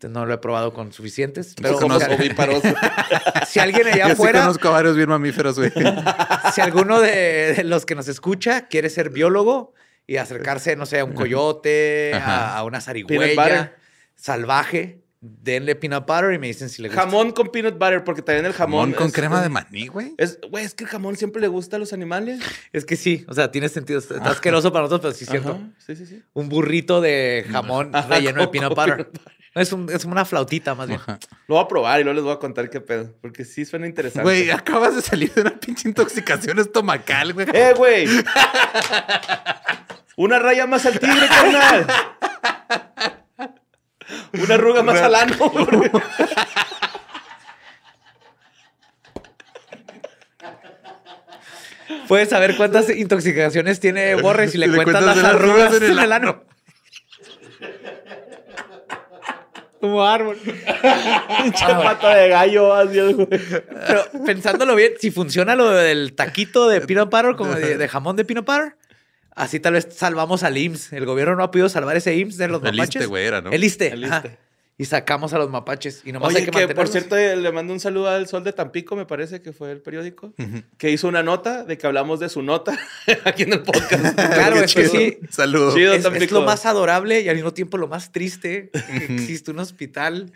[0.09, 1.55] No lo he probado con suficientes.
[1.61, 2.61] Pero si, ovíparos.
[3.47, 5.71] si alguien allá Yo sí afuera, conozco a varios bien mamíferos, güey.
[6.53, 9.73] si alguno de, de los que nos escucha quiere ser biólogo
[10.07, 12.55] y acercarse, no sé, a un coyote, Ajá.
[12.55, 13.75] a, a una zarigüeya
[14.15, 17.03] salvaje, denle peanut butter y me dicen si le gusta.
[17.03, 18.81] jamón con peanut butter, porque también el jamón.
[18.91, 20.13] Jamón con es- crema de maní, güey.
[20.17, 22.39] Es, güey, es que el jamón siempre le gusta a los animales.
[22.73, 23.99] Es que sí, o sea, tiene sentido.
[23.99, 25.51] Está está asqueroso para nosotros, pero sí es cierto.
[25.51, 26.23] Ajá, Sí, sí, sí.
[26.33, 29.09] Un burrito de jamón Ajá, relleno de peanut butter.
[29.53, 30.99] Es, un- es una flautita más bien.
[31.47, 33.13] Lo voy a probar y luego les voy a contar qué pedo.
[33.21, 34.23] Porque sí suena interesante.
[34.23, 37.47] Güey, acabas de salir de una pinche intoxicación estomacal, güey.
[37.53, 38.07] ¡Eh, güey!
[40.15, 41.87] Una raya más al tigre, carnal.
[44.41, 45.35] Una arruga más al ano.
[45.49, 45.91] güey.
[52.07, 55.89] Puedes saber cuántas intoxicaciones tiene Borre si le le cuentas cuentas las las arrugas arrugas
[55.89, 56.43] en el ano.
[59.81, 60.37] Como árbol.
[61.43, 63.27] Pinche pata de gallo, así, güey.
[63.27, 68.15] Pero pensándolo bien, si funciona lo del taquito de peanut butter, como de, de jamón
[68.15, 68.75] de peanut butter,
[69.35, 70.93] así tal vez salvamos al IMSS.
[70.93, 72.95] El gobierno no ha podido salvar ese IMSS de los El mapaches.
[72.95, 73.49] ISSSTE, güey, era, ¿no?
[73.51, 73.63] El.
[73.63, 74.23] El ajá.
[74.81, 76.01] Y sacamos a los mapaches.
[76.05, 78.43] Y nomás Oye, hay que, que, por cierto, eh, le mando un saludo al Sol
[78.43, 80.33] de Tampico, me parece que fue el periódico,
[80.79, 82.75] que hizo una nota de que hablamos de su nota
[83.25, 84.15] aquí en el podcast.
[84.15, 85.19] Claro, es que sí.
[85.29, 85.75] Saludos.
[85.75, 85.93] Chido.
[85.93, 89.59] Es, es lo más adorable y al mismo tiempo lo más triste que existe un
[89.59, 90.33] hospital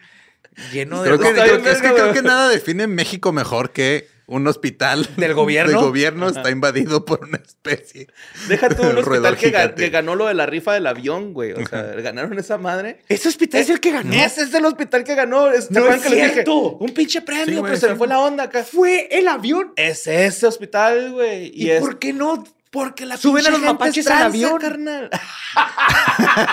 [0.71, 1.09] lleno de...
[1.09, 4.07] Creo que, Está creo bien que- es que creo que nada define México mejor que
[4.27, 5.71] un hospital ¿Del gobierno?
[5.71, 8.07] del gobierno está invadido por una especie.
[8.47, 11.51] Deja tú un hospital que, ga- que ganó lo de la rifa del avión, güey.
[11.53, 13.01] O sea, ganaron esa madre.
[13.09, 14.13] Ese hospital es el que ganó.
[14.13, 15.45] Ese es el hospital que ganó.
[15.51, 16.77] ¿Te No es que cierto.
[16.77, 18.63] Un pinche premio, Sí, güey, pero se me sí, fue la onda acá.
[18.63, 19.73] Fue el avión.
[19.75, 21.51] Es ese hospital, güey.
[21.53, 22.43] ¿Y, Y, es por qué no?
[22.71, 24.59] porque la Suben a los gente mapaches es al avión?
[24.59, 25.09] carnal.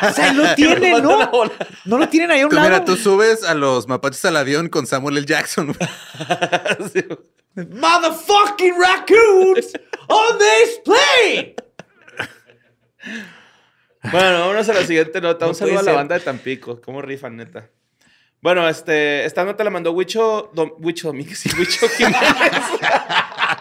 [0.08, 1.30] O sea, lo tienen, ¿no?
[1.84, 2.68] No lo tienen ahí a un Tú, lado.
[2.68, 5.26] mira, tú subes a los mapaches al avión con Samuel L.
[5.26, 5.74] Jackson.
[5.74, 5.88] güey.
[6.92, 7.04] Sí.
[7.56, 9.72] Motherfucking raccoons
[10.08, 11.54] on this plane.
[14.10, 15.44] Bueno, vámonos a la siguiente nota.
[15.44, 16.80] No Un saludo a la banda de Tampico.
[16.80, 17.68] ¿Cómo rifan, neta?
[18.40, 22.18] Bueno, este, esta nota la mandó Huicho, Dom- Huicho Domínguez y Huicho Jiménez.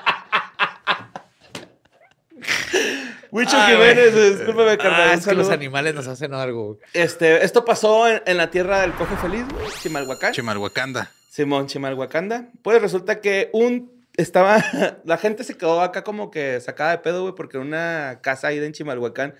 [3.32, 5.10] Huicho Ay, Jiménez, discúlpame, carnal.
[5.10, 6.78] Ah, es que los animales nos hacen algo.
[6.94, 10.34] Este, esto pasó en, en la tierra del coge feliz, güey, Chimalhuacán.
[10.34, 11.12] Chimalhuacanda.
[11.30, 12.50] Simón, Chimalhuacanda.
[12.62, 14.64] Pues resulta que un estaba.
[15.06, 18.48] La gente se quedó acá como que sacada de pedo, güey, porque en una casa
[18.48, 19.36] ahí en Chimalhuacán,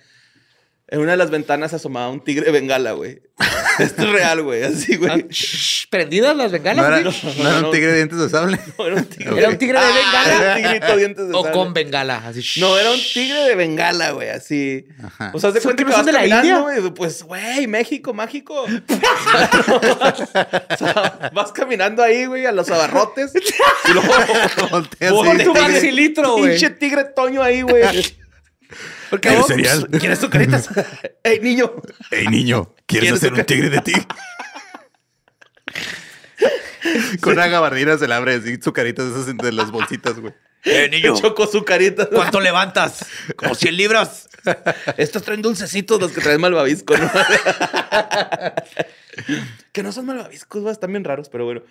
[0.88, 3.22] en una de las ventanas asomaba un tigre de bengala, güey.
[3.78, 5.26] Esto es real, güey, así, Ah, güey.
[5.30, 6.86] shh, ¿Prendidas las ¿No bengalas?
[6.86, 7.14] era, güey?
[7.38, 7.66] no era no.
[7.68, 8.58] un tigre de dientes de sable?
[8.78, 9.34] No, era un tigre.
[9.38, 10.42] ¿Era un tigre de Ah, bengala?
[10.42, 11.52] era un tigrito dientes de ¿O sable.
[11.52, 12.22] con bengala?
[12.26, 12.60] Así, shh.
[12.60, 14.86] No, era un tigre de bengala, güey, así.
[15.02, 15.30] Ajá.
[15.34, 16.58] O sea, ¿Son cuenta que vas de la India?
[16.58, 18.64] güey, pues, güey, México, mágico.
[18.64, 18.68] o
[20.76, 23.32] sea, vas caminando ahí, güey, a los abarrotes.
[23.34, 24.08] y luego
[24.70, 26.50] Volteas Pon y- tu maxilitro, güey.
[26.50, 27.82] Pinche tigre toño ahí, güey.
[29.12, 29.88] Porque ¿Quieres vos- cereal?
[30.00, 30.70] ¿Quieres tu caritas?
[31.22, 31.70] Ey, niño.
[32.10, 33.92] Ey, niño, ¿quieres ¿Quieres hacer un tigre de ti?
[37.20, 40.32] Con una gabardina se le abre así su carita esas de las bolsitas, güey.
[40.64, 42.08] Eh, niño, Choco su carita.
[42.08, 43.04] ¿cuánto levantas?
[43.34, 44.28] Como 100 libras.
[44.96, 47.10] Estos traen dulcecitos los que traen malvavisco, ¿no?
[49.72, 51.62] que no son malvaviscos, güey, están bien raros, pero bueno.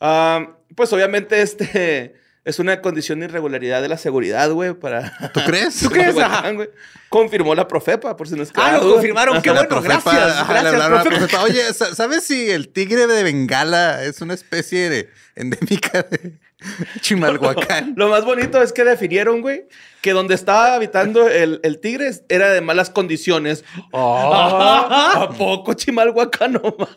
[0.00, 5.30] Ah, pues obviamente este es una condición de irregularidad de la seguridad, güey, para...
[5.32, 5.78] ¿Tú crees?
[5.82, 6.14] ¿Tú crees?
[6.14, 6.68] Güey.
[7.08, 9.40] Confirmó la Profepa, por si no es Ah, lo confirmaron.
[9.40, 10.36] Qué La bueno, profepa- gracias.
[10.38, 11.42] ajá, Gracias, la profepa.
[11.42, 16.34] Oye, sa- ¿sabes si el tigre de Bengala es una especie de endémica de
[17.00, 17.94] Chimalhuacán?
[17.96, 19.66] Lo más bonito es que definieron, güey,
[20.02, 23.64] que donde estaba habitando el, el tigre era de malas condiciones.
[23.92, 26.94] Ah, ¿A poco Chimalhuacán no mames?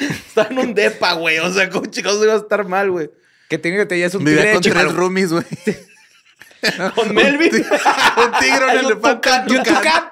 [0.00, 1.38] Está en un depa, güey.
[1.38, 3.10] O sea, ¿cómo chicos iba a estar mal, güey?
[3.48, 5.44] Que tiene que te es un Vivía tigre con de tres roomies, güey.
[6.96, 7.54] Con Melvin.
[7.54, 10.04] Un tigre, un elefante, un y un tucán.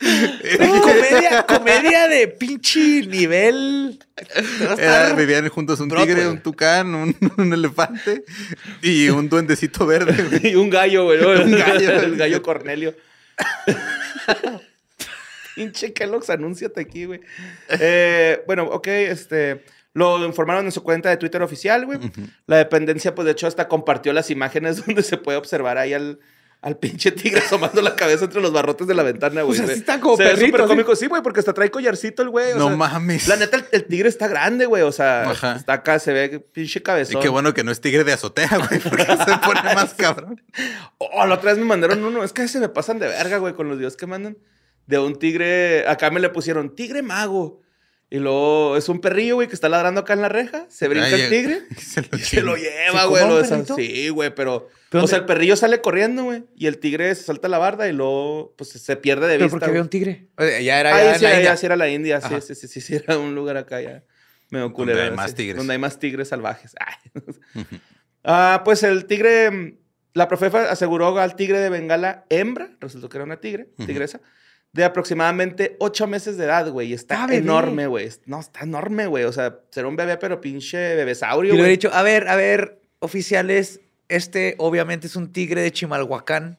[0.82, 3.98] comedia, comedia de pinche nivel.
[4.78, 6.14] Era- vivían juntos un Broadway.
[6.14, 8.24] tigre, un tucán, un, un elefante
[8.82, 10.22] y un duendecito verde.
[10.22, 10.52] güey.
[10.52, 11.20] y un gallo, güey.
[11.20, 11.30] ¿no?
[11.30, 11.90] Un gallo.
[12.00, 12.94] El gallo Cornelio.
[15.54, 17.20] Pinche Kellogg's, anúnciate aquí, güey.
[17.68, 19.64] Eh, bueno, ok, este...
[19.96, 22.00] Lo informaron en su cuenta de Twitter oficial, güey.
[22.48, 26.18] La dependencia, pues, de hecho, hasta compartió las imágenes donde se puede observar ahí al,
[26.62, 29.56] al pinche tigre asomando la cabeza entre los barrotes de la ventana, güey.
[29.56, 30.96] sea, Se- sí está como se perrito, súper cómico.
[30.96, 32.54] Sí, güey, porque hasta trae collarcito el güey.
[32.54, 33.28] o No sea, mames.
[33.28, 34.82] La neta, el, el tigre está grande, güey.
[34.82, 35.54] O sea, Ajá.
[35.54, 37.22] está acá, se ve pinche Y cabezón.
[37.22, 40.42] qué bueno que no es tigre de azotea, güey, porque se pone más cabrón.
[40.98, 42.24] Oh, la otra vez me mandaron uno.
[42.24, 44.36] Es que se me pasan de verga, güey, con los videos que mandan.
[44.86, 45.86] De un tigre.
[45.88, 47.62] Acá me le pusieron tigre mago.
[48.10, 50.66] Y luego es un perrillo, güey, que está ladrando acá en la reja.
[50.68, 51.62] Se brinca Ay, el tigre.
[51.70, 52.68] y se lo Y se lo chinga.
[52.70, 53.28] lleva, ¿Se güey.
[53.28, 53.74] lo perrito?
[53.76, 54.68] Sí, güey, pero.
[54.90, 56.44] ¿Pero o sea, el perrillo sale corriendo, güey.
[56.54, 59.50] Y el tigre se salta la barda y luego, pues se pierde de Pero vista.
[59.54, 59.70] porque güey.
[59.70, 60.28] había un tigre.
[60.38, 61.56] Eh, Ya era Ah, ya en sí, la ya, India.
[61.56, 62.20] sí era la India.
[62.20, 62.40] Sí, Ajá.
[62.40, 64.04] sí, sí, sí, sí, era un lugar acá ya.
[64.50, 65.02] Medio Donde culero.
[65.02, 65.56] hay más sí, tigres.
[65.56, 66.74] Donde hay más tigres salvajes.
[68.24, 69.76] Ah, pues el tigre, mm,
[70.14, 74.20] la profefa aseguró al tigre de Bengala hembra, resultó que era una tigre, tigresa,
[74.74, 76.90] de aproximadamente ocho meses de edad, güey.
[76.90, 78.10] y Está Ah, enorme, güey.
[78.26, 79.24] No, está enorme, güey.
[79.24, 81.76] O sea, será un bebé, pero pinche Y bebesaurio, le hubiera güey.
[81.76, 86.58] dicho, a ver, a ver, oficiales, este obviamente es un tigre de Chimalhuacán,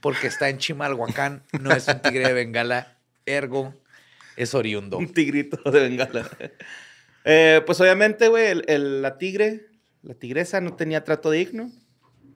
[0.00, 2.96] porque está en Chimalhuacán, no es un tigre de Bengala,
[3.26, 3.74] ergo
[4.36, 4.96] es oriundo.
[4.98, 6.28] Un tigrito de Bengala.
[7.24, 9.66] Eh, pues obviamente, güey, el- el- la tigre,
[10.02, 11.70] la tigresa no tenía trato digno.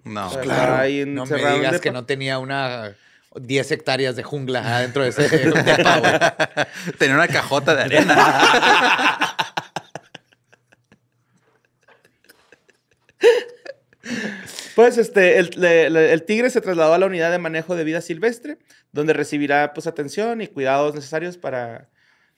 [0.05, 0.87] No, O sea, claro.
[1.07, 2.95] No me digas que no tenía una
[3.35, 6.13] 10 hectáreas de jungla adentro de ese depa, güey.
[6.99, 9.35] Tenía una cajota de arena.
[14.75, 18.59] Pues este, el, tigre se trasladó a la unidad de manejo de vida silvestre,
[18.93, 21.91] donde recibirá pues atención y cuidados necesarios para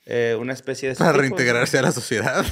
[0.05, 0.97] eh, una especie de...
[0.97, 2.45] Para tipo, reintegrarse a la sociedad.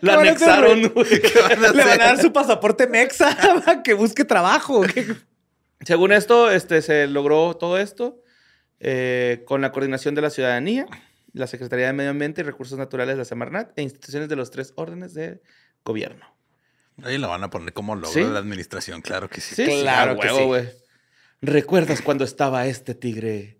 [0.00, 0.82] Lo ¿Qué van a hacer, anexaron.
[0.82, 4.82] Le van a dar su pasaporte mexa para que busque trabajo.
[4.82, 5.14] ¿qué?
[5.84, 8.22] Según esto, este, se logró todo esto
[8.80, 10.86] eh, con la coordinación de la ciudadanía,
[11.32, 14.50] la Secretaría de Medio Ambiente y Recursos Naturales de la Semarnat e instituciones de los
[14.50, 15.42] tres órdenes de
[15.84, 16.26] gobierno.
[17.02, 18.20] Ahí lo van a poner como logro ¿Sí?
[18.20, 19.64] de la administración, claro que sí.
[19.64, 20.44] Claro a que huevo, sí.
[20.44, 20.68] güey.
[21.42, 23.58] ¿Recuerdas cuando estaba este tigre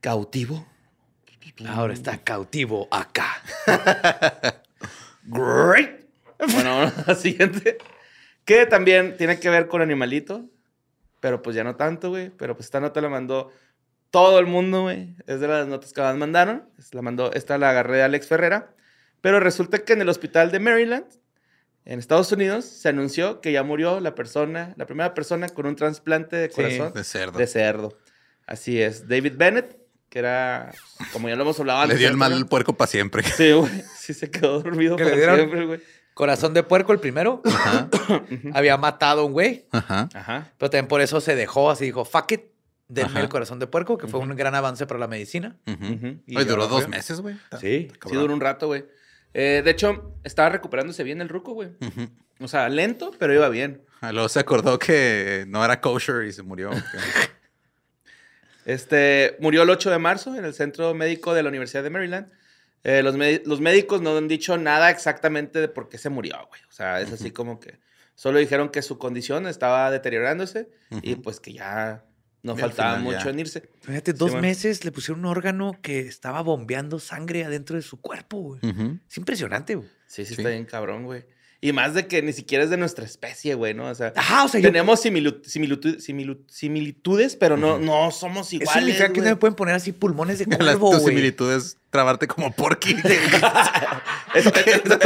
[0.00, 0.66] cautivo?
[1.66, 3.42] Ahora está cautivo acá.
[5.24, 6.06] Great.
[6.52, 7.78] Bueno, la siguiente.
[8.44, 10.48] Que también tiene que ver con animalito.
[11.22, 12.30] Pero pues ya no tanto, güey.
[12.36, 13.52] Pero pues esta nota la mandó
[14.10, 15.14] todo el mundo, güey.
[15.28, 16.68] Es de las notas que más mandaron.
[16.90, 18.74] La mandó, esta la agarré de Alex Ferrera.
[19.20, 21.04] Pero resulta que en el hospital de Maryland,
[21.84, 25.76] en Estados Unidos, se anunció que ya murió la persona, la primera persona con un
[25.76, 27.38] trasplante de Sí, corazón De cerdo.
[27.38, 27.96] de cerdo.
[28.44, 29.06] Así es.
[29.06, 30.72] David Bennett, que era,
[31.12, 31.98] como ya lo hemos hablado Le antes.
[32.00, 33.22] dio el mal al puerco para siempre.
[33.22, 33.70] Sí, güey.
[33.96, 35.36] Sí se quedó dormido ¿Que le para dieron?
[35.38, 35.80] siempre, güey.
[36.22, 37.42] Corazón de puerco el primero.
[37.44, 37.88] Ajá.
[38.54, 39.66] Había matado a un güey.
[39.72, 40.08] Ajá.
[40.14, 40.52] Ajá.
[40.56, 42.42] Pero también por eso se dejó así, dijo, fuck it,
[42.86, 43.20] denme Ajá.
[43.22, 45.56] el corazón de puerco, que fue un gran avance para la medicina.
[45.66, 47.34] Y Oye, duró dos meses, güey.
[47.60, 47.90] Sí.
[48.06, 48.84] Sí, duró un rato, güey.
[49.34, 51.70] Eh, de hecho, estaba recuperándose bien el ruco, güey.
[52.38, 53.82] O sea, lento, pero iba bien.
[54.00, 56.70] Ah, Luego se acordó que no era kosher y se murió.
[58.64, 62.28] Este, murió el 8 de marzo en el centro médico de la Universidad de Maryland.
[62.84, 63.16] Eh, los,
[63.46, 66.60] los médicos no han dicho nada exactamente de por qué se murió, güey.
[66.68, 67.78] O sea, es así como que
[68.14, 70.68] solo dijeron que su condición estaba deteriorándose
[71.02, 72.04] y pues que ya
[72.42, 73.30] no Y al faltaba final mucho ya.
[73.30, 73.68] en irse.
[73.82, 74.42] Fíjate, dos bueno.
[74.48, 78.60] meses le pusieron un órgano que estaba bombeando sangre adentro de su cuerpo, güey.
[78.68, 78.98] Ujú.
[79.08, 79.88] Es impresionante, güey.
[80.06, 80.40] Sí, sí, Sí.
[80.40, 81.24] está bien cabrón, güey.
[81.64, 83.86] Y más de que ni siquiera es de nuestra especie, güey, ¿no?
[83.86, 84.68] O sea, Ajá, o sea, yo...
[84.68, 88.82] tenemos similu- similitu- similu- similitudes, pero no, no somos Eso iguales.
[88.82, 91.14] significa que no me pueden poner así pulmones de cuervo, tu güey.
[91.14, 92.96] similitud es trabarte como porky.
[94.34, 94.98] Eso, eso-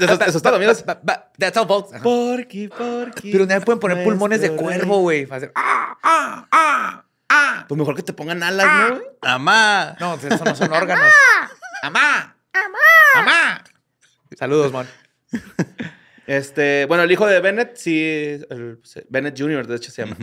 [0.00, 0.82] eso- eso es todo, amigos.
[0.86, 2.00] Ba- ba- That's all, folks.
[2.00, 3.32] Porky, porky.
[3.32, 5.26] Pero no me pueden poner pulmones de cuervo, güey.
[5.30, 7.64] Hacer, ah, ah, ah, ah.
[7.68, 9.08] Pues mejor que te pongan alas, ¿no, güey?
[9.20, 9.94] Amá.
[10.00, 11.10] No, eso no son órganos.
[11.82, 12.34] ¡Amá!
[12.54, 12.78] ¡Amá!
[13.16, 13.64] ¡Amá!
[14.38, 14.86] Saludos, man.
[16.26, 18.00] Este, bueno, el hijo de Bennett, sí,
[18.50, 20.16] el- Bennett Jr., de hecho se llama.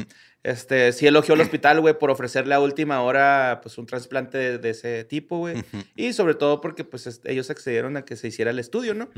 [0.44, 4.58] Este, sí elogió al hospital, güey, por ofrecerle a última hora, pues, un trasplante de,
[4.58, 5.60] de ese tipo, güey.
[5.60, 5.78] Ujú.
[5.96, 9.10] Y sobre todo porque, pues, es- ellos accedieron a que se hiciera el estudio, ¿no?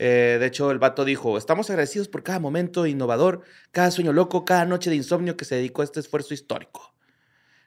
[0.00, 4.44] Eh, de hecho, el vato dijo, estamos agradecidos por cada momento innovador, cada sueño loco,
[4.44, 6.92] cada noche de insomnio que se dedicó a este esfuerzo histórico.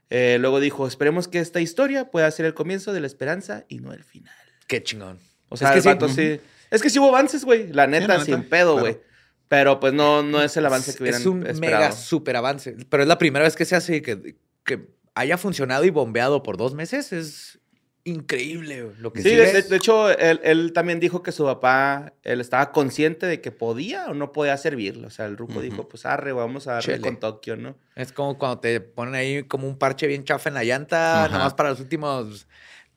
[0.10, 3.80] Eh, luego dijo, esperemos que esta historia pueda ser el comienzo de la esperanza y
[3.80, 4.36] no el final.
[4.68, 5.20] Qué chingón.
[5.48, 5.88] O sea, es que el sí.
[5.90, 6.42] vato sí...
[6.72, 8.88] Es que sí hubo avances, güey, la neta, la sin neta, pedo, claro.
[8.92, 9.00] güey.
[9.48, 11.84] Pero pues no, no es el avance que hubieran Es un esperado.
[11.84, 12.76] mega super avance.
[12.90, 16.58] Pero es la primera vez que se hace que, que haya funcionado y bombeado por
[16.58, 17.14] dos meses.
[17.14, 17.60] Es
[18.04, 19.52] increíble lo que Sí, sigue.
[19.54, 23.52] de, de hecho, él, él también dijo que su papá, él estaba consciente de que
[23.52, 25.08] podía o no podía servirlo.
[25.08, 27.76] O sea, el ruco dijo, pues arre, vamos a darle con Tokio, ¿no?
[27.96, 31.44] Es como cuando te ponen ahí como un parche bien chafa en la llanta, nada
[31.46, 32.48] más para los últimos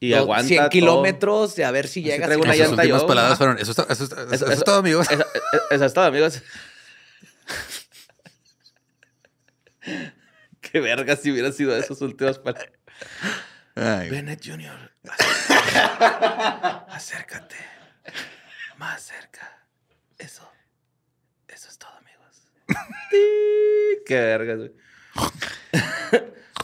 [0.02, 0.70] Y aguanta 100 todo.
[0.70, 2.26] kilómetros de a ver si llegas.
[2.26, 4.44] traigo y una Sus llanta últimas yo, palabras fueron, eso, está- eso, está- eso- Eso-
[4.46, 5.06] eso es todo, amigos.
[5.10, 5.24] Eso,
[5.70, 6.42] eso es todo, amigos.
[10.60, 12.70] Qué verga si hubiera sido esas últimas palabras.
[13.74, 14.92] Ay, Bennett Jr.
[16.88, 17.56] Acércate.
[18.76, 19.64] Más cerca.
[20.18, 20.48] Eso.
[21.48, 22.42] Eso es todo, amigos.
[24.06, 24.72] Qué verga, güey.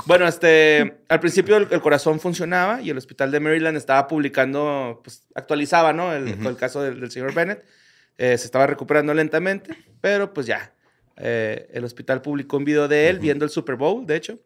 [0.06, 5.00] Bueno, este, al principio el, el corazón funcionaba y el hospital de Maryland estaba publicando,
[5.02, 6.14] pues actualizaba, ¿no?
[6.14, 7.64] El, caso del, del señor Bennett.
[8.18, 10.72] Eh, se estaba recuperando lentamente, pero pues ya.
[11.16, 14.38] Eh, el hospital publicó un video de él viendo el Super Bowl, de hecho.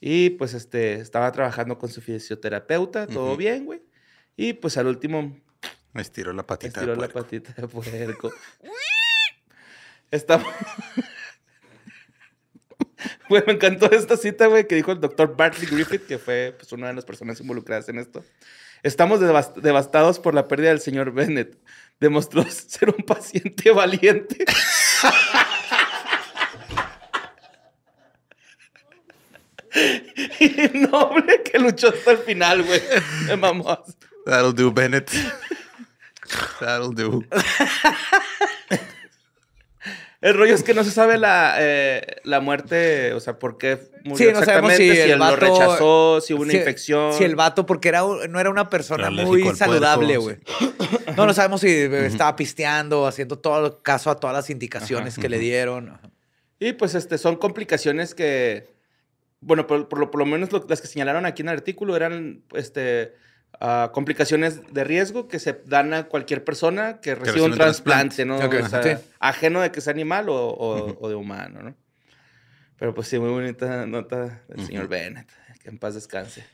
[0.00, 3.82] Y pues este, estaba trabajando con su fisioterapeuta, todo bien, güey.
[4.36, 5.38] Y pues al último
[5.92, 6.80] Me estiró la patita.
[6.80, 7.20] de estiró la puerco.
[7.20, 8.32] patita de puerco.
[10.10, 10.46] Estamos...
[13.28, 16.72] Güey, me encantó esta cita, güey, que dijo el doctor Bartley Griffith, que fue pues,
[16.72, 18.24] una de las personas involucradas en esto.
[18.82, 21.56] Estamos devas- devastados por la pérdida del señor Bennett.
[22.00, 24.44] Demostró ser un paciente valiente.
[30.40, 32.80] y noble que luchó hasta el final, güey.
[33.26, 33.82] Me mamó.
[34.26, 35.10] That'll do, Bennett.
[36.60, 37.24] That'll do.
[40.22, 43.78] El rollo es que no se sabe la, eh, la muerte, o sea, por qué
[44.04, 46.52] murió Sí, no sabemos si exactamente, si, el él lo vato- rechazó, si hubo una
[46.52, 47.12] Si- infección.
[47.12, 50.36] Si el vato, porque era, no era una persona Era muy saludable, güey.
[51.16, 55.38] No, no sabemos si estaba pisteando, haciendo todo caso a todas las indicaciones que le
[55.38, 55.98] dieron.
[56.58, 58.70] Y pues este, son complicaciones que,
[59.40, 61.96] bueno, por, por lo, por lo menos lo- las que señalaron aquí en el artículo
[61.96, 63.14] eran este,
[63.60, 68.24] ah, complicaciones de riesgo que se dan a cualquier persona que reciba recibe un trasplante,
[68.24, 68.36] ¿no?
[68.38, 68.90] Ok, O sea, sí.
[69.20, 71.74] Ajeno de que sea animal o, o- o de humano, ¿no?
[72.78, 75.28] Pero pues sí, muy bonita nota del señor Bennett.
[75.62, 76.44] Que en paz descanse.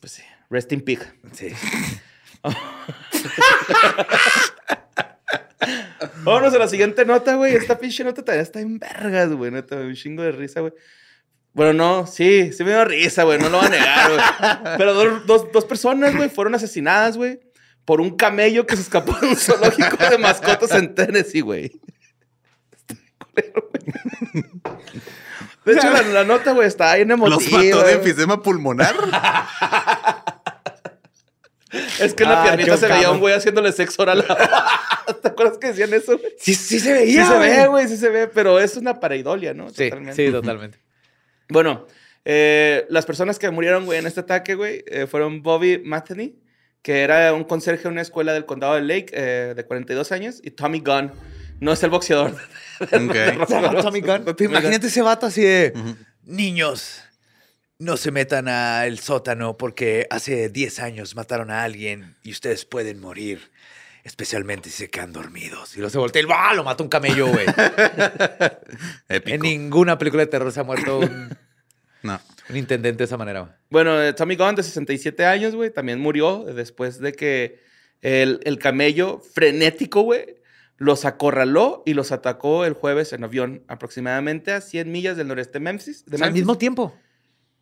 [0.00, 1.00] Pues sí, rest in pig.
[1.32, 1.48] Sí.
[6.22, 7.54] Vámonos a la siguiente nota, güey.
[7.54, 9.50] Esta pinche nota también está en vergas, güey.
[9.50, 10.72] Neta, un chingo de risa, güey.
[11.56, 13.38] Bueno, no, sí, sí me dio risa, güey.
[13.38, 14.20] No lo voy a negar, güey.
[14.78, 17.40] Pero dos, dos, dos personas, güey, fueron asesinadas, güey,
[17.86, 21.72] por un camello que se escapó de un zoológico de mascotas en Tennessee, güey.
[25.64, 27.58] De hecho, la, la nota, güey, está bien Los emotiva.
[27.58, 27.94] mató de güey.
[27.94, 28.94] enfisema pulmonar.
[31.98, 34.24] Es que en la Ah, piernita se veía un güey haciéndole sexo oral.
[34.28, 36.32] a- ¿Te acuerdas que decían eso, güey?
[36.38, 37.26] Sí, sí se Sí veía.
[37.26, 39.70] se ve, güey, sí se ve, pero es una pareidolia, ¿no?
[39.70, 40.78] Sí, sí, totalmente.
[41.48, 41.86] Bueno,
[42.24, 46.36] eh, las personas que murieron, güey, en este ataque, güey, eh, fueron Bobby Matheny,
[46.82, 50.40] que era un conserje de una escuela del condado de Lake, eh, de 42 años,
[50.42, 51.12] y Tommy Gunn.
[51.60, 52.34] No es el boxeador.
[52.80, 53.46] Ok.
[53.48, 54.24] Se llama Tommy Gunn.
[54.40, 55.72] Imagínate ese vato así de...
[56.24, 57.02] Niños,
[57.78, 63.00] no se metan al sótano porque hace 10 años mataron a alguien y ustedes pueden
[63.00, 63.50] morir.
[64.06, 65.74] Especialmente si se quedan dormidos.
[65.74, 66.54] Y luego se voltea y ¡ah!
[66.54, 67.44] lo mata un camello, güey.
[69.08, 69.34] Épico.
[69.34, 71.36] En ninguna película de terror se ha muerto un,
[72.04, 72.20] No.
[72.48, 73.40] un intendente de esa manera.
[73.40, 73.52] güey.
[73.68, 77.60] Bueno, eh, Tommy Gunn, de 67 años, güey, también murió después de que
[78.00, 80.36] el, el camello frenético, güey,
[80.76, 85.54] los acorraló y los atacó el jueves en avión, aproximadamente a 100 millas del noreste
[85.54, 86.04] de Memphis.
[86.04, 86.94] De O sea, al mismo tiempo.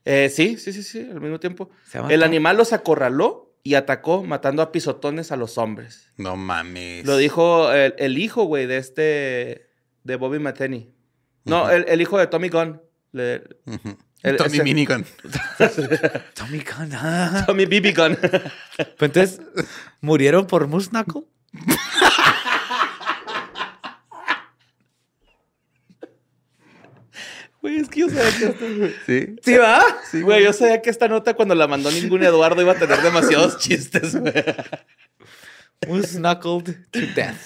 [0.04, 1.70] Eh, sí, sí, sí, sí, al mismo tiempo.
[2.10, 6.12] El animal los acorraló y atacó, matando a pisotones a los hombres.
[6.18, 7.04] No mames.
[7.06, 9.70] Lo dijo el, el hijo, güey, de este,
[10.04, 10.94] de Bobby Matheny.
[11.46, 12.80] No, el, el hijo de Tommy Gunn.
[13.12, 13.96] Le- Ujú.
[14.22, 15.04] el- Tommy ese- Minigun.
[16.34, 16.90] Tommy Gunn.
[16.94, 17.44] ah.
[17.46, 18.18] Tommy BB Gunn.
[19.00, 19.40] Entonces,
[20.00, 21.26] ¿murieron por Musnaco?
[27.64, 28.66] Güey, es que yo sabía que esto...
[29.06, 29.36] Sí.
[29.42, 29.82] ¿Sí va?
[30.10, 33.00] Sí, güey, yo sabía que esta nota cuando la mandó ningún Eduardo iba a tener
[33.00, 34.34] demasiados chistes, güey.
[35.88, 37.38] Musnackled to death.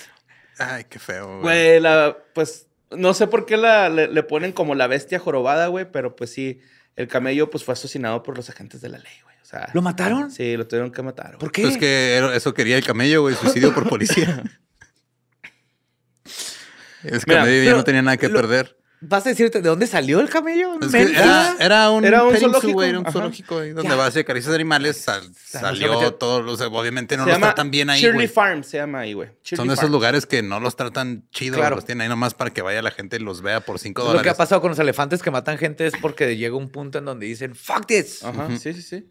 [0.59, 1.41] Ay, qué feo, güey.
[1.43, 5.69] Güey, la, pues, no sé por qué la, le, le ponen como la bestia jorobada,
[5.69, 6.59] güey, pero pues sí,
[6.97, 9.37] el camello pues fue asesinado por los agentes de la ley, güey.
[9.41, 10.33] O sea, ¿Lo mataron?
[10.33, 11.29] Sí, lo tuvieron que matar.
[11.29, 11.39] güey.
[11.39, 11.63] ¿Por qué?
[11.63, 13.37] Pues que eso quería el camello, güey.
[13.37, 14.43] Suicidio por policía.
[17.05, 18.78] Ese Mira, camello ya no tenía nada que lo- perder.
[19.01, 20.75] ¿Vas a decirte de dónde salió el camello?
[20.81, 21.19] Es que Memphis?
[21.19, 23.95] era, era un, Era un zoológico, güey, un zoológico ahí donde Ya.
[23.97, 24.97] vas y acaricias animales.
[25.01, 26.51] sal- salió todo.
[26.51, 28.29] o sea, obviamente no se los tratan bien ahí, Shirley güey.
[28.29, 29.29] Farm se llama ahí, güey.
[29.43, 29.93] Son de esos Farm.
[29.93, 31.59] lugares que no los tratan chido.
[31.59, 31.77] Claro.
[31.77, 34.07] Los tienen ahí nomás para que vaya la gente y los vea por 5 Lo
[34.07, 34.35] que ha dólares.
[34.35, 37.55] pasado con los elefantes que matan gente es porque llega un punto en donde dicen,
[37.55, 38.25] fuck this.
[38.25, 39.07] Ajá, sí, sí, sí.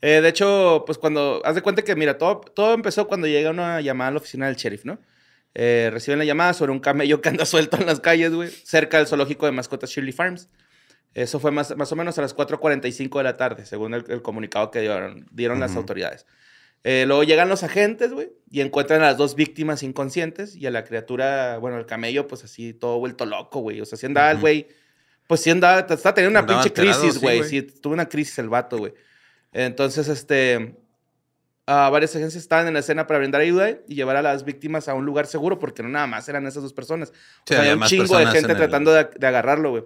[0.00, 3.50] Eh, de hecho, pues cuando, haz de cuenta que, mira, todo, todo empezó cuando llega
[3.50, 4.98] una llamada a la oficina del sheriff, ¿no?
[5.54, 8.98] Eh, reciben la llamada sobre un camello que anda suelto en las calles, güey, cerca
[8.98, 10.48] del zoológico de mascotas Shirley Farms.
[11.14, 14.22] Eso fue más, más o menos a las 4.45 de la tarde, según el, el
[14.22, 15.80] comunicado que dieron, dieron las Ujú.
[15.80, 16.26] autoridades.
[16.84, 20.70] Eh, luego llegan los agentes, güey, y encuentran a las dos víctimas inconscientes y a
[20.70, 23.80] la criatura, bueno, el camello, pues así todo vuelto loco, güey.
[23.80, 24.40] O sea, si andaba el Ujú.
[24.42, 24.68] güey,
[25.26, 27.38] pues sí andaba, está teniendo una Andaba pinche alterado, crisis, sí, güey.
[27.38, 27.50] güey.
[27.50, 28.94] Sí, tuvo una crisis el vato, güey.
[29.52, 30.74] Entonces, este,
[31.72, 34.88] ah, varias agencias estaban en la escena para brindar ayuda y llevar a las víctimas
[34.88, 37.10] a un lugar seguro, porque no nada más eran esas dos personas.
[37.10, 39.84] O Sí, sea, había un chingo de gente el- tratando de, de agarrarlo, güey.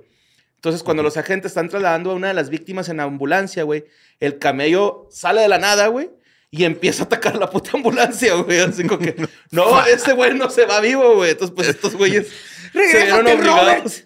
[0.57, 3.85] Entonces, cuando los agentes están trasladando a una de las víctimas en ambulancia, güey,
[4.21, 6.11] el camello sale de la nada, güey,
[6.51, 8.61] y empieza a atacar la puta ambulancia, güey.
[8.61, 9.15] Así como que,
[9.51, 11.33] no, ese güey no se va vivo, güey.
[11.33, 12.29] Entonces, pues estos güeyes
[12.73, 14.05] se vieron ¡Regrésate, obligados.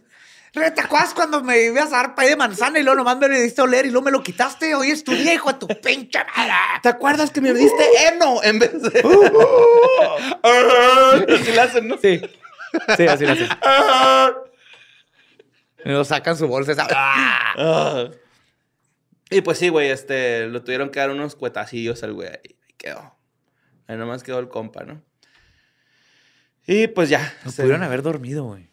[0.53, 3.41] ¿Te acuerdas cuando me ibas a dar pay de manzana y luego nomás me le
[3.41, 4.75] diste a oler y luego me lo quitaste?
[4.75, 6.53] Hoy es tu hijo a tu pinche madre.
[6.83, 9.01] ¿Te acuerdas que me diste heno en vez de.
[10.43, 11.97] Así le hacen, ¿no?
[11.99, 12.21] Sí.
[12.97, 13.49] Sí, así lo hacen.
[15.85, 16.73] Y luego sacan su bolsa.
[16.73, 16.87] esa-.
[16.91, 18.11] Ah.
[19.31, 22.29] Y pues sí, güey, este, lo tuvieron que dar unos cuetacillos al güey.
[22.29, 23.17] Ahí quedó.
[23.87, 25.03] Ahí nomás quedó el compa, ¿no?
[26.67, 27.33] Y pues ya.
[27.45, 28.70] No se- pudieron haber dormido, güey.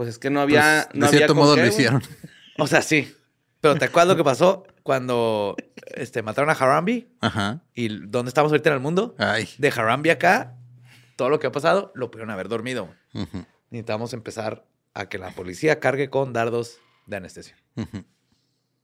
[0.00, 0.86] Pues es que no había.
[0.90, 2.02] Pues, no de había cierto modo qué, lo hicieron.
[2.58, 3.14] O sea, sí.
[3.60, 5.54] Pero ¿te acuerdas lo que pasó cuando
[5.94, 7.10] este, mataron a Harambe?
[7.20, 7.60] Ajá.
[7.74, 9.14] ¿Y dónde estamos ahorita en el mundo?
[9.18, 9.46] Ay.
[9.58, 10.56] De Harambe acá,
[11.16, 12.88] todo lo que ha pasado, lo pudieron haber dormido.
[13.12, 17.56] Ujú, Necesitamos empezar a que la policía cargue con dardos de anestesia.
[17.76, 18.02] ujú.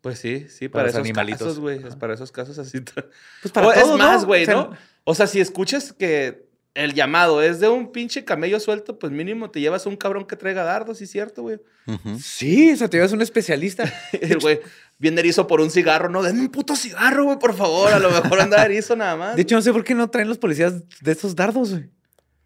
[0.03, 1.41] Pues sí, sí, Para para, esos animalitos.
[1.41, 1.83] casos, güey.
[1.83, 2.81] es Para esos casos así.
[2.83, 4.27] Pues para O todo, es más, ¿no?
[4.27, 4.71] güey, O sea, ¿no?
[5.05, 6.46] O sea, si escuchas que
[6.77, 10.37] el llamado es de un pinche camello suelto, pues mínimo te llevas un cabrón que
[10.37, 11.59] traiga dardos, ¿sí es cierto, güey?
[12.23, 13.85] Sí, o sea, te llevas un especialista.
[14.21, 14.61] El güey
[14.99, 17.93] bien erizo por un cigarro, no, denme un puto cigarro, güey, por favor.
[17.93, 19.37] A lo mejor anda erizo nada más.
[19.37, 21.91] De hecho, no sé por qué no traen los policías de esos dardos, güey.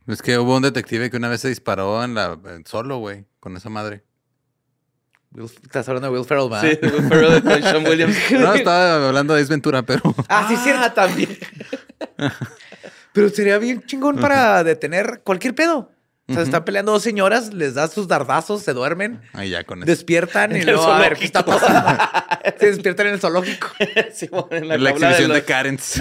[0.07, 3.27] Es que hubo un detective que una vez se disparó en la en solo, güey,
[3.39, 4.05] con esa madre.
[5.33, 6.69] Will- Estás hablando de Will Ferrell, ¿verdad?
[6.71, 8.17] Sí, Will Ferrell con Sean Williams.
[8.33, 10.93] No, estaba hablando de Ace Ventura, pero Ah, sí, cierto.
[10.93, 11.39] también.
[13.13, 15.91] Pero sería bien chingón para detener cualquier pedo.
[16.29, 19.79] O sea, están peleando dos señoras, les das sus dardazos, se duermen, ahí ya con
[19.81, 19.87] eso.
[19.87, 21.67] despiertan y En el luego a ver qué está zoológico.
[21.73, 22.05] pasando.
[22.61, 23.67] se despiertan en el zoológico.
[24.15, 26.01] Sí, bueno, en la, exhibición de, los- Karens.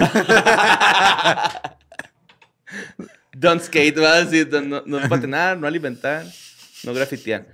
[3.32, 4.28] Don't skate, ¿verdad?
[4.30, 6.24] Sí, no, no patinar, no alimentar,
[6.84, 7.46] no grafitear.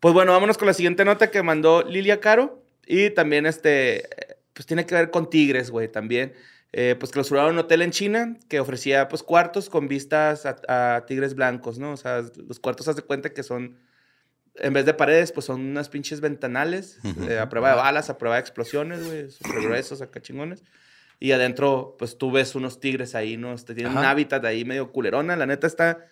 [0.00, 2.62] Pues bueno, vámonos con la siguiente nota que mandó Lilia Caro.
[2.86, 4.08] Y también, este,
[4.54, 6.32] pues tiene que ver con tigres, güey, también.
[6.72, 11.06] Eh, pues clausuraron un hotel en China que ofrecía, pues, cuartos con vistas a, a
[11.06, 11.92] tigres blancos, ¿no?
[11.92, 13.78] O sea, los cuartos, haz de cuenta que son,
[14.56, 16.98] en vez de paredes, pues son unas pinches ventanales
[17.28, 20.62] eh, a prueba de balas, a prueba de explosiones, güey, súper gruesos, acá chingones.
[21.20, 23.52] Y adentro, pues tú ves unos tigres ahí, ¿no?
[23.54, 24.10] Este, tienen un Ajá.
[24.10, 25.36] hábitat ahí medio culerona.
[25.36, 26.06] La neta está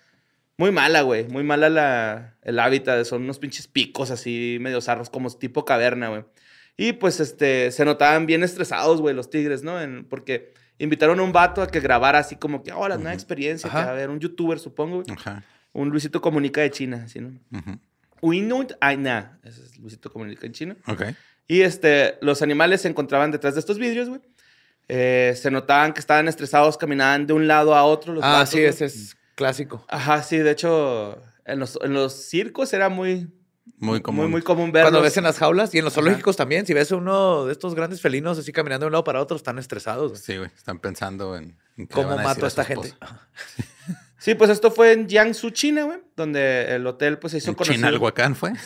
[0.57, 1.29] muy mala, güey.
[1.29, 3.05] Muy mala la, el hábitat.
[3.05, 6.25] Son unos pinches picos así, medio zarros, como tipo caverna, güey.
[6.77, 9.81] Y pues este, se notaban bien estresados, güey, los tigres, ¿no?
[9.81, 13.11] En- porque invitaron a un vato a que grabara así como que, oh, la nueva
[13.11, 13.15] Ujú.
[13.15, 13.87] experiencia, que Ajá.
[13.87, 15.07] va a ver un youtuber, supongo, güey.
[15.17, 15.43] Ajá.
[15.73, 17.39] Un Luisito Comunica de China, así, ¿no?
[17.53, 17.79] ujú.
[18.23, 19.39] Uinut Aina.
[19.43, 20.77] Ese es Luisito Comunica en China.
[20.87, 21.03] Ok.
[21.49, 24.21] Y este, los animales se encontraban detrás de estos vidrios, güey.
[24.89, 28.15] Eh, se notaban que estaban estresados, caminaban de un lado a otro.
[28.15, 29.85] Los ah, vatos, sí, ese es clásico.
[29.89, 33.29] Ajá, sí, de hecho, en los, en los circos era muy,
[33.79, 34.23] Muy común.
[34.25, 34.91] muy, muy común verlos.
[34.91, 36.03] Cuando ves en las jaulas y en los Ajá.
[36.03, 39.21] zoológicos también, si ves uno de estos grandes felinos así caminando de un lado para
[39.21, 40.19] otro, están estresados.
[40.19, 40.51] Sí, güey.
[40.57, 42.95] Están pensando en, en qué ¿Cómo van a decir mato a esta gente?
[44.19, 47.77] Sí, pues esto fue en Jiangsu, China, güey, donde el hotel pues se hizo conocido.
[47.77, 48.53] Chinalhuacán fue.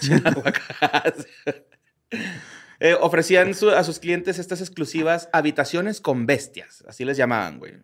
[2.82, 7.74] Eh, ofrecían su- a sus clientes estas exclusivas habitaciones con bestias, así les llamaban, güey.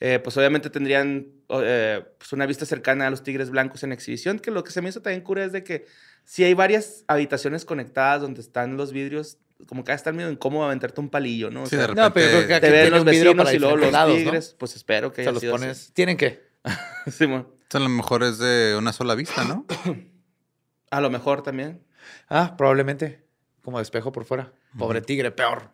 [0.00, 4.38] Eh, pues obviamente tendrían eh, pues una vista cercana a los tigres blancos en exhibición,
[4.38, 5.84] que lo que se me hizo también cura es de que
[6.30, 11.00] si hay varias habitaciones conectadas donde están los vidrios, como que están medio incómodo aventarte
[11.00, 11.62] un palillo, ¿no?
[11.62, 12.54] O Sí, sea, de No, pero creo que repente.
[12.54, 14.24] aquí te ven los un vidrio vecinos y luego los lados, ¿no?
[14.24, 15.62] tigres, pues espero que O sea, haya los sido así.
[15.64, 15.90] pones.
[15.94, 16.42] ¿Tienen que?
[17.10, 17.48] Simón.
[17.72, 19.64] A lo mejor es de una sola vista, ¿no?
[20.90, 21.82] A lo mejor también.
[22.28, 23.24] Ah, probablemente.
[23.62, 24.52] Como espejo por fuera.
[24.78, 25.70] Pobre tigre, peor.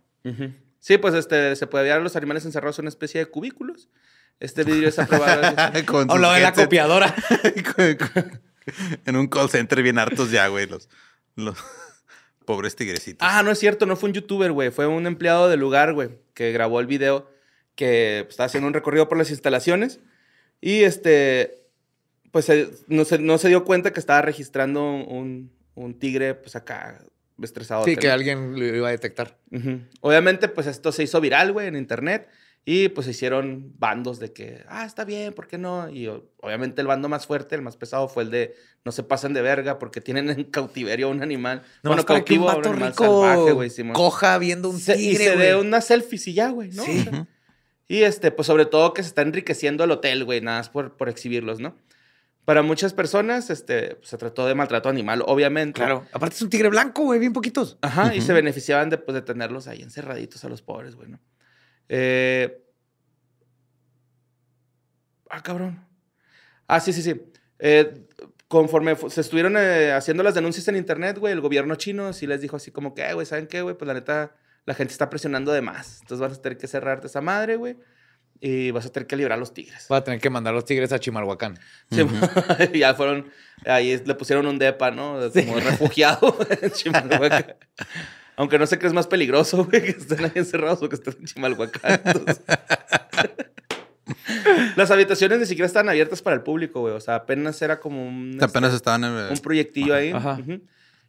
[0.79, 3.89] Sí, pues este, se puede ver a los animales encerrados en una especie de cubículos.
[4.41, 5.55] Este vidrio es aprobado.
[6.09, 7.15] O lo de la copiadora.
[9.07, 10.67] En un call center bien hartos ya, güey.
[10.67, 10.89] Los,
[11.37, 11.57] los
[12.45, 13.27] pobres tigrecitos.
[13.29, 14.71] ah, no es cierto, no fue un youtuber, güey.
[14.71, 17.31] Fue un empleado del lugar, güey, que grabó el video,
[17.75, 20.01] que pues, estaba haciendo un recorrido por las instalaciones.
[20.61, 21.67] Y este,
[22.31, 22.51] pues
[22.89, 27.05] no, se, no se dio cuenta que estaba registrando un, un tigre, pues acá,
[27.43, 27.85] estresado.
[27.85, 29.37] Sí, que alguien lo iba a detectar.
[29.51, 29.81] Ujú.
[30.01, 32.29] Obviamente, pues esto se hizo viral, güey, en internet.
[32.67, 35.91] Y pues se hicieron bandos de que, ah, está bien, ¿por qué no?
[35.91, 36.09] Y
[36.41, 38.55] obviamente el bando más fuerte, el más pesado, fue el de
[38.87, 41.63] no se pasen de verga porque tienen en cautiverio a un animal.
[41.83, 45.25] Para que un a vato animal rico salvaje, güey, coja viendo un Se- y tigre,
[45.25, 45.67] se dé güey.
[45.67, 46.85] unas selfies y ya, güey, ¿no?
[46.85, 47.05] Sí.
[47.07, 47.27] O sea,
[47.87, 50.97] y este, pues sobre todo que se está enriqueciendo el hotel, güey, nada más por,
[50.97, 51.77] por exhibirlos, ¿no?
[52.47, 55.81] Para muchas personas, este, pues, se trató de maltrato animal, obviamente.
[55.81, 56.07] Claro.
[56.13, 57.77] Aparte es un tigre blanco, güey, bien poquitos.
[57.83, 61.21] Ajá, y se beneficiaban de, pues, de tenerlos ahí encerraditos a los pobres, güey, ¿no?
[61.89, 62.61] Eh...
[65.31, 65.85] Ah, cabrón.
[66.67, 67.21] Ah, sí, sí, sí.
[67.59, 68.07] Eh,
[68.49, 72.41] conforme se estuvieron eh, haciendo las denuncias en internet, güey, el gobierno chino sí les
[72.41, 73.77] dijo así como que, "Eh, güey, ¿saben qué, güey?
[73.77, 76.01] Pues la neta, la gente está presionando de más.
[76.03, 77.77] Entonces vas a tener que cerrarte esa madre, güey.
[78.41, 79.87] Y vas a tener que librar a los tigres.
[79.89, 81.59] Voy a tener que mandar los tigres a Chimalhuacán.
[81.91, 82.03] Sí,
[82.79, 83.31] ya fueron,
[83.65, 85.19] ahí le pusieron un depa, ¿no?
[85.33, 87.57] Como refugiado en Chimalhuacán.
[88.37, 91.15] Aunque no sé qué es más peligroso, güey, que estén ahí encerrados o que estén
[91.21, 92.01] en Chimalhuacán.
[92.05, 92.41] Entonces-
[94.77, 96.95] Las habitaciones ni siquiera estaban abiertas para el público, güey.
[96.95, 100.11] O sea, apenas era como un, Apenas este, estaban en un proyectillo ahí.
[100.11, 100.39] Ajá.
[100.41, 100.61] Ujú.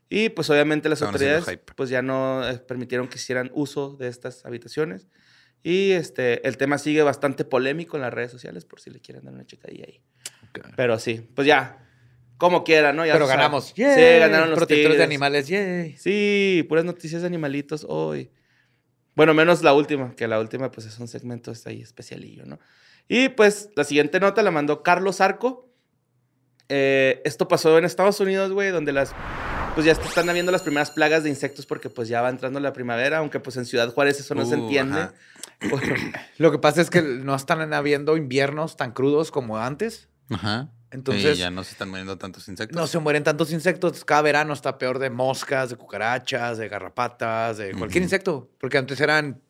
[0.08, 4.08] Y pues obviamente las Estaban autoridades pues ya no eh, permitieron que hicieran uso de
[4.08, 5.08] estas habitaciones.
[5.64, 9.26] Y este, el tema sigue bastante polémico en las redes sociales, por si le quieren
[9.26, 10.00] dar una checadilla ahí.
[10.78, 11.85] Pero sí, pues ya,
[12.38, 13.06] como quiera, ¿no?
[13.06, 13.74] Ya Pero ganamos.
[13.76, 15.48] Sí, ganaron los Protectores de animales.
[15.48, 15.96] ¡Yay!
[15.98, 18.32] Sí, puras noticias de animalitos hoy.
[19.16, 22.60] Bueno, menos la última, que la última pues es un segmento está ahí especialillo, ¿no?
[23.08, 25.70] Y pues la siguiente nota la mandó Carlos Arco.
[26.68, 29.14] Eh, esto pasó en Estados Unidos, güey, donde las
[29.76, 32.72] pues ya están habiendo las primeras plagas de insectos porque pues ya va entrando la
[32.72, 35.10] primavera, aunque pues en Ciudad Juárez eso no se Uh, entiende.
[36.38, 40.08] Lo que pasa es que no están habiendo inviernos tan crudos como antes.
[40.30, 40.70] Ajá.
[40.96, 42.76] Entonces- Y ya no se están muriendo tantos insectos.
[42.76, 44.04] No se mueren tantos insectos.
[44.06, 48.50] Cada verano está peor de moscas, de cucarachas, de garrapatas, de cualquier insecto.
[48.60, 49.42] Porque antes eran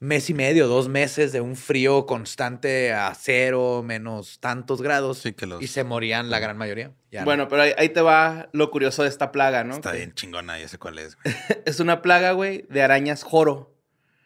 [0.00, 5.18] mes y medio, dos meses de un frío constante a cero, menos tantos grados.
[5.18, 6.92] Sí, que los- Y se morían la gran mayoría.
[7.10, 7.24] Ya no.
[7.26, 9.74] Bueno, pero ahí, ahí te va lo curioso de esta plaga, ¿no?
[9.74, 11.16] Está Que bien chingona, ya sé cuál es.
[11.16, 11.34] güey.
[11.66, 13.76] Es una plaga, güey, de arañas joro.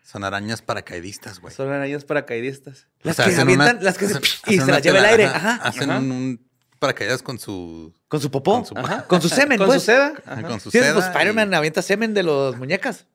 [0.04, 1.52] Son arañas paracaidistas, güey.
[1.52, 2.86] Son arañas paracaidistas.
[3.02, 4.82] Las O sea, que se hacen una- avientan, las que se, hacen- y se las
[4.82, 5.24] lleva el aire.
[5.24, 5.54] ajá.
[5.56, 5.98] Hacen Ajá.
[5.98, 6.46] un
[6.86, 7.92] paracaídas con su...
[8.08, 8.52] Con su popó.
[8.54, 9.04] Con su- Ajá.
[9.06, 9.80] Con su semen, Con pues.
[9.82, 10.12] su seda.
[10.26, 10.92] ajá, con su Sí, seda.
[10.94, 13.06] pues y- Spider-Man avienta semen de los muñecas.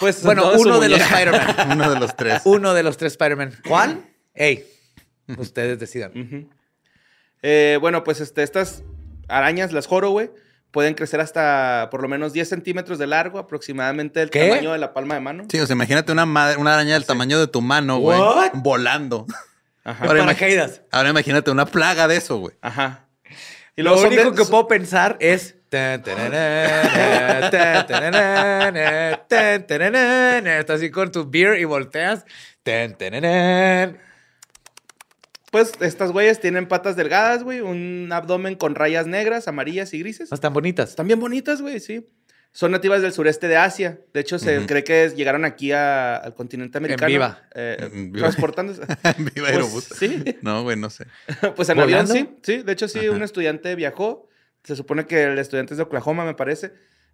[0.00, 1.00] Pues Bueno, uno de los.
[1.00, 1.70] Spider-Man.
[1.72, 2.42] Uno de los tres.
[2.44, 3.52] Uno de los tres Spider-Man.
[3.68, 4.04] ¿Cuál?
[4.34, 4.66] Ey,
[5.36, 6.12] ustedes decidan.
[7.42, 8.82] Eh, bueno, pues este, estas
[9.28, 10.30] arañas, las joro, güey,
[10.70, 14.48] pueden crecer hasta por lo menos 10 centímetros de largo, aproximadamente el ¿Qué?
[14.48, 15.44] tamaño de la palma de mano.
[15.50, 18.18] Sí, o sea, imagínate una, madre, una araña del tamaño de tu mano, güey.
[18.54, 19.26] Volando.
[19.84, 20.04] Ajá.
[20.06, 20.82] Ahora, Paracaídas.
[20.90, 22.54] Ahora imagínate una plaga de eso, güey.
[22.60, 23.08] Ajá.
[23.74, 25.56] Y Lo único de- que puedo pensar es.
[30.58, 32.24] Estás así con tu beer y volteas.
[35.50, 40.30] Pues estas güeyes tienen patas delgadas, güey, un abdomen con rayas negras, amarillas y grises.
[40.30, 40.90] No están bonitas.
[40.90, 42.06] Están bien bonitas, güey, sí.
[42.54, 43.98] Son nativas del sureste de Asia.
[44.12, 47.08] De hecho, se cree que llegaron aquí a- al continente americano.
[47.08, 47.42] viva.
[47.54, 48.26] eh, En viva.
[48.28, 48.82] transportándose.
[49.34, 50.22] Viva Pues, sí.
[50.42, 51.06] No, güey, no sé.
[51.56, 52.62] Pues en avión sí, sí.
[52.62, 53.10] De hecho, sí, Ajá.
[53.16, 54.28] un estudiante viajó.
[54.64, 56.72] Se supone que el estudiante es de Oklahoma, me parece.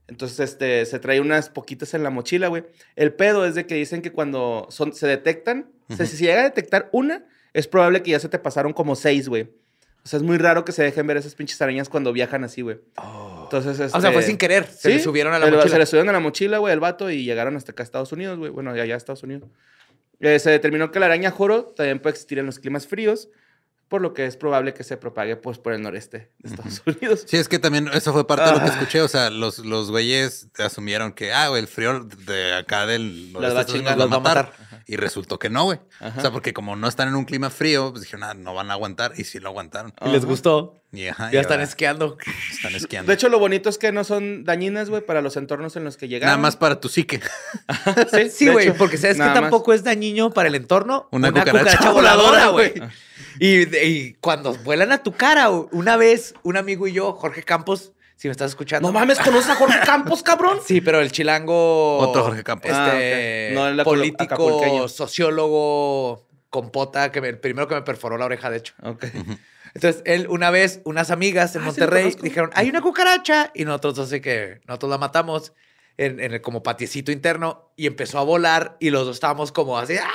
[0.09, 2.64] Entonces, este, se trae unas poquitas en la mochila, güey.
[2.97, 6.05] El pedo es de que dicen que cuando son, se detectan, Ujú.
[6.05, 9.28] si se llega a detectar una, es probable que ya se te pasaron como seis,
[9.28, 9.43] güey.
[10.05, 12.62] O sea, es muy raro que se dejen ver esas pinches arañas cuando viajan así,
[12.62, 12.80] güey.
[13.53, 14.66] Entonces, O sea, fue este, sin querer.
[14.66, 15.70] Se le subieron a la el- mochila.
[15.72, 18.12] Se le subieron a la mochila, güey, el vato, y llegaron hasta acá a Estados
[18.12, 18.51] Unidos, güey.
[18.51, 19.49] Bueno, allá a Estados Unidos.
[20.20, 23.28] Eh, se determinó que la araña joro también puede existir en los climas fríos,
[23.88, 27.24] por lo que es probable que se propague pues, por el noreste de Estados Unidos.
[27.26, 29.01] Sí, es que también eso fue parte de lo que escuché.
[29.01, 33.42] O sea, los, los güeyes asumieron que, ah, güey, el frío de acá del Las
[33.55, 34.53] va a noreste las va a matar.
[34.91, 35.78] Y resultó que no, güey.
[36.01, 38.70] O sea, porque como no están en un clima frío, pues dijeron, ah, no van
[38.70, 39.12] a aguantar.
[39.18, 39.93] Y sí lo aguantaron.
[40.03, 40.80] Y les gustó.
[40.93, 42.16] Y, ajá, Ya y están esquiando.
[42.51, 43.09] Están esquiando.
[43.11, 45.99] De hecho, lo bonito es que no son dañinas, güey, para los entornos en los
[45.99, 46.28] que llegaron.
[46.28, 47.20] Nada más para tu psique.
[48.32, 49.34] Sí, güey, porque sabes que más.
[49.34, 51.07] tampoco es dañino para el entorno.
[51.12, 52.72] Una cucaracha voladora, güey.
[53.39, 57.93] Y, y cuando vuelan a tu cara, una vez, un amigo y yo, Jorge Campos,
[58.18, 58.86] si me estás escuchando.
[58.88, 60.58] No mames, ¿conoces a Jorge Campos, cabrón?
[60.62, 61.98] Sí, pero el chilango.
[61.98, 62.70] Otro Jorge Campos.
[62.70, 63.54] Este, Ah, ok.
[63.54, 68.58] No, el político, sociólogo, compota, que me- el primero que me perforó la oreja, de
[68.58, 68.74] hecho.
[68.82, 69.04] Ok.
[69.74, 73.50] Entonces, él, una vez, unas amigas en Ah, Monterrey dijeron, hay una cucaracha.
[73.54, 75.52] Y nosotros, así que nosotros la matamos
[75.96, 79.78] en, en el como patiecito interno y empezó a volar y los dos estábamos como
[79.78, 79.96] así.
[79.96, 80.08] ¡ah!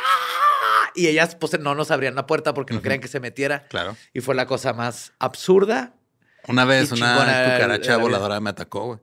[0.96, 3.64] Y ellas, pues, no nos abrían la puerta porque no querían que se metiera.
[3.70, 3.96] Claro.
[4.14, 5.94] Y fue la cosa más absurda.
[6.48, 9.00] Una vez Y una cucaracha voladora me atacó, güey.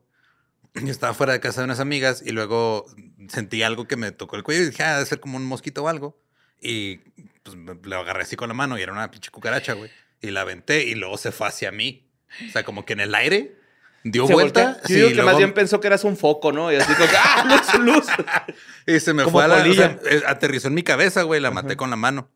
[0.75, 2.87] Yo estaba fuera de casa de unas amigas y luego
[3.29, 5.83] sentí algo que me tocó el cuello y dije, ah, debe ser como un mosquito
[5.85, 6.21] o algo.
[6.61, 6.99] Y
[7.43, 9.91] pues lo agarré así con la mano y era una pinche cucaracha, güey.
[10.21, 12.07] Y la aventé y luego se fue hacia mí.
[12.49, 13.57] O sea, como que en el aire
[14.05, 14.65] dio ¿Se vuelta.
[14.65, 14.83] voltea?
[14.83, 16.71] Yo sí, digo que luego- más bien pensó que eras un foco, ¿no?
[16.73, 18.07] Y así como, ¡ah, luz, luz!
[18.87, 19.57] Y se me como fue a la...
[19.69, 21.41] o sea, eh, aterrizó en mi cabeza, güey.
[21.41, 22.31] La maté con la mano.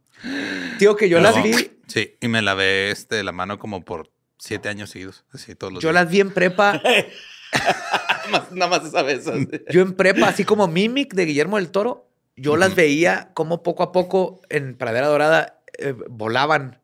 [0.78, 1.70] Tío, que yo las Luego- vi.
[1.86, 5.24] Sí, y me lavé este, la mano como por siete años seguidos.
[5.32, 6.02] Así todos los Yo días.
[6.04, 6.80] las vi en prepa.
[8.52, 9.26] Nada más- esa vez.
[9.26, 9.48] así.
[9.70, 13.82] Yo en prepa, así como Mimic de Guillermo del Toro, yo las veía como poco
[13.84, 16.80] a poco en Pradera Dorada eh, volaban.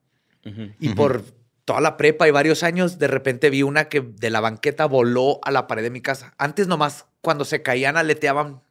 [0.78, 1.22] Y por
[1.64, 5.38] toda la prepa y varios años, de repente vi una que de la banqueta voló
[5.44, 6.34] a la pared de mi casa.
[6.38, 8.62] Antes nomás, cuando se caían, aleteaban.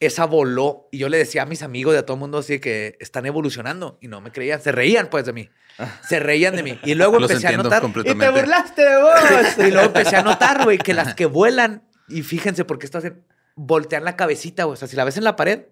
[0.00, 2.58] Esa voló y yo le decía a mis amigos y a todo el mundo así
[2.60, 4.60] que están evolucionando y no me creían.
[4.62, 5.50] Se reían pues de mí.
[6.08, 6.78] Se reían de mí.
[6.84, 7.82] Y luego Los empecé a notar.
[7.84, 9.12] Y te burlaste de vos.
[9.58, 12.98] Y luego empecé a notar, güey, que las que vuelan, y fíjense por qué esto
[12.98, 13.22] hacen,
[13.56, 14.74] voltean la cabecita, güey.
[14.74, 15.64] O sea, si la ves en la pared,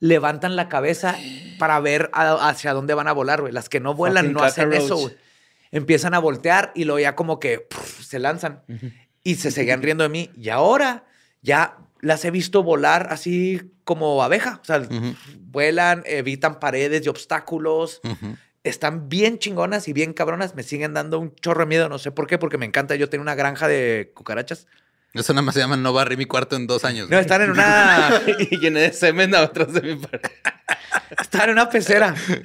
[0.00, 1.16] levantan la cabeza
[1.58, 3.52] para ver a- hacia dónde van a volar, güey.
[3.52, 4.84] Las que no vuelan Fucking no hacen cockroach.
[4.84, 5.16] eso, güey.
[5.70, 7.66] Empiezan a voltear y luego ya como que
[8.00, 8.62] se lanzan
[9.24, 10.30] y se seguían riendo de mí.
[10.36, 11.04] Y ahora
[11.40, 14.58] ya las he visto volar así como abeja.
[14.60, 14.82] O sea,
[15.40, 18.00] vuelan, evitan paredes y obstáculos.
[18.64, 20.54] Están bien chingonas y bien cabronas.
[20.54, 21.88] Me siguen dando un chorro de miedo.
[21.88, 22.94] No sé por qué, porque me encanta.
[22.94, 24.66] Yo tengo una granja de cucarachas.
[25.14, 27.04] Eso nada más se llama No barrí mi cuarto en dos años.
[27.10, 27.20] No, güey.
[27.20, 30.20] están en una, y llené de semen atrás de mi pared.
[31.20, 32.14] están en una pecera.
[32.26, 32.42] Pero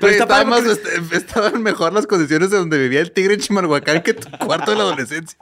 [0.00, 3.12] Güey, está estaba padre más- porque- est- estaban mejor las condiciones de donde vivía el
[3.12, 5.36] tigre en Chimalhuacán que tu cuarto de la adolescencia.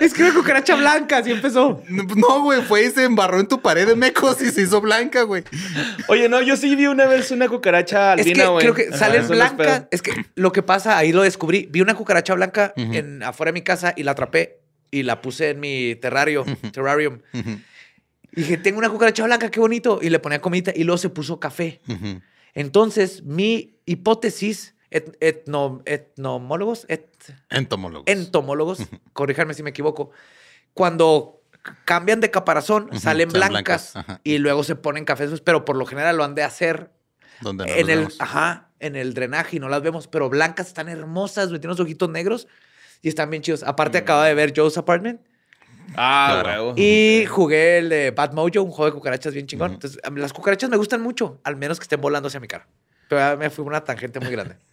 [0.00, 1.82] Es que una cucaracha blanca, así empezó.
[1.88, 5.22] No, güey, fue y se embarró en tu pared de mecos y se hizo blanca,
[5.22, 5.44] güey.
[6.08, 8.62] Oye, no, yo sí vi una vez una cucaracha Es que albina, güey.
[8.64, 9.78] creo que Ajá, salen eso no es blancas.
[9.80, 9.88] pedo.
[9.90, 11.68] Es que lo que pasa, ahí lo descubrí.
[11.70, 15.50] Vi una cucaracha blanca en, afuera de mi casa y la atrapé y la puse
[15.50, 17.18] en mi terrario, terrarium.
[18.34, 19.98] Y dije, tengo una cucaracha blanca, qué bonito.
[20.00, 21.80] Y le ponía comidita y luego se puso café.
[22.54, 27.08] Entonces, mi hipótesis, et- etno- etnomólogos, et-
[27.50, 28.04] Entomólogos.
[28.06, 28.78] entomólogos,
[29.12, 30.10] corríjanme si me equivoco,
[30.74, 31.40] cuando
[31.84, 36.16] cambian de caparazón, salen salen blancas, y luego se ponen cafés, pero por lo general
[36.16, 36.90] lo han de hacer
[37.40, 38.16] Donde no en el, vemos.
[38.20, 42.08] ajá, en el drenaje y no las vemos, pero blancas están hermosas, tienen unos ojitos
[42.10, 42.48] negros
[43.00, 43.62] y están bien chidos.
[43.62, 44.02] Aparte, Mm.
[44.02, 45.20] acaba de ver Joe's Apartment
[45.94, 46.74] Ah, Claro.
[46.76, 49.72] y jugué el de Bad Mojo, un juego de cucarachas bien chingón.
[49.74, 52.66] Entonces, las cucarachas me gustan mucho, al menos que estén volando hacia mi cara.
[53.08, 54.56] Pero me fui una tangente muy grande.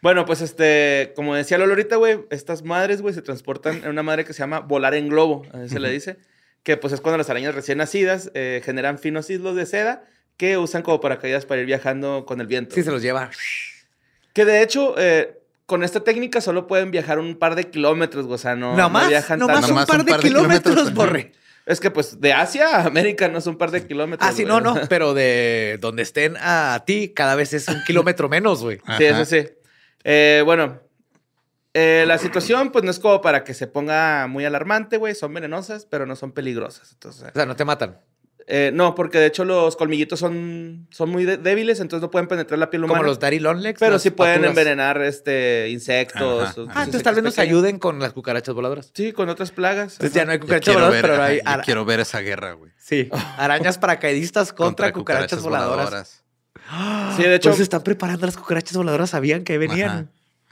[0.00, 4.02] Bueno, pues este, como decía Lolo ahorita, güey, estas madres, güey, se transportan en una
[4.02, 6.18] madre que se llama volar en globo, así se le dice,
[6.62, 10.04] que pues es cuando las arañas recién nacidas eh, generan finos hilos de seda
[10.36, 12.74] que usan como paracaídas para ir viajando con el viento.
[12.76, 13.30] Sí, se los lleva.
[14.32, 18.36] Que de hecho, eh, con esta técnica solo pueden viajar un par de kilómetros, güey,
[18.36, 19.66] o sea, no, Nada no más, viajan nomás tanto.
[19.68, 20.94] un Nomás par un de par de kilómetros, kilómetros.
[20.94, 21.32] borre.
[21.66, 24.26] Es que pues de Asia a América no es un par de kilómetros.
[24.26, 24.54] Ah, sí, güey.
[24.54, 28.78] no, no, pero de donde estén a ti, cada vez es un kilómetro menos, güey.
[28.96, 29.20] Sí, Ajá.
[29.20, 29.48] eso sí.
[30.04, 30.80] Eh, bueno,
[31.74, 35.14] eh, la situación pues no es como para que se ponga muy alarmante, güey.
[35.14, 36.92] Son venenosas, pero no son peligrosas.
[36.92, 38.00] Entonces, O sea, no te matan.
[38.50, 42.58] eh, no, porque de hecho los colmillitos son, son muy débiles, entonces no pueden penetrar
[42.58, 43.00] la piel humana.
[43.00, 43.78] Como los Daddy Longlegs.
[43.78, 46.56] pero sí pueden envenenar este, insectos.
[46.56, 48.90] O Ah, entonces tal vez nos ayuden con las cucarachas voladoras.
[48.94, 49.92] Sí, con otras plagas.
[49.94, 52.20] Entonces ya no hay cucarachas voladoras, ver, pero hay ajá, yo ara- quiero ver esa
[52.20, 52.72] guerra, güey.
[52.78, 56.24] sí, arañas paracaidistas contra, cucarachas, voladoras.
[57.16, 60.10] Sí, de hecho, Pues se están preparando las cucarachas voladoras, sabían que venían.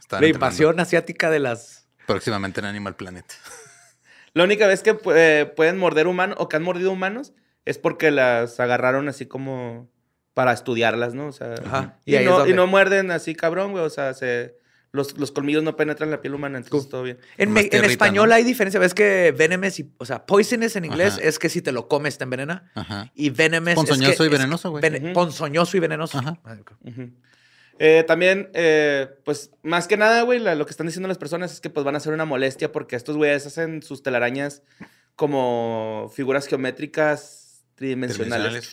[0.08, 0.20] Ajá.
[0.20, 1.88] La invasión asiática de las.
[2.06, 3.24] Próximamente en Animal Planet.
[4.34, 7.32] la única vez que eh, pueden morder humanos o que han mordido humanos
[7.64, 9.90] es porque las agarraron así como
[10.34, 11.26] para estudiarlas, ¿no?
[11.26, 11.98] O sea, Ajá.
[12.06, 13.84] No, y no muerden así, cabrón, güey.
[13.84, 14.56] O sea, se,
[14.96, 17.18] los, los colmillos no penetran la piel humana, entonces todo bien.
[17.36, 18.34] En, me- en español ¿no?
[18.34, 18.80] hay diferencia.
[18.80, 19.92] Ves que venomous y.
[19.98, 21.22] O sea, poisonous en inglés Ajá.
[21.22, 22.70] es que si te lo comes te envenena.
[22.74, 23.12] Ajá.
[23.14, 23.74] Y venomous.
[23.74, 24.82] Ponzoñoso es que- y venenoso, güey.
[24.82, 25.12] vene-.
[25.12, 26.18] Ponzoñoso y venenoso.
[26.18, 26.40] Ajá.
[27.78, 31.60] Eh, también, eh, pues, más que nada, güey, lo que están diciendo las personas es
[31.60, 34.62] que pues van a ser una molestia porque estos güeyes hacen sus telarañas
[35.14, 38.72] como figuras geométricas tridimensionales.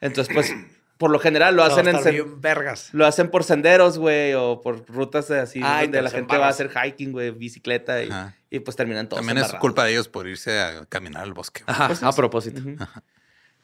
[0.00, 0.52] Entonces, pues,
[0.98, 2.02] por lo general lo hacen en...
[2.02, 2.88] bien vergas.
[2.92, 6.70] Lo hacen por senderos, güey, o por rutas así donde la gente va a hacer
[6.70, 10.86] hiking, güey, bicicleta y, pues terminan todos También es culpa de ellos por irse a
[10.86, 11.62] caminar al bosque.
[11.66, 12.62] Ajá, Pues a propósito.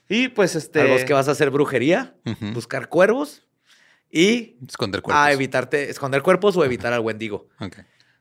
[0.09, 0.83] Y pues este...
[0.83, 2.15] Al bosque vas a hacer brujería,
[2.53, 3.47] buscar cuervos
[4.11, 5.25] y Esconder cuerpos.
[5.25, 7.49] a evitarte, esconder cuerpos o evitar al Wendigo.
[7.61, 7.79] Ok.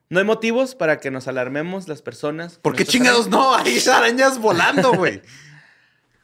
[0.09, 2.57] No hay motivos para que nos alarmemos las personas.
[2.57, 3.55] ¿Por qué chingados no?
[3.55, 5.21] Hay arañas volando, güey.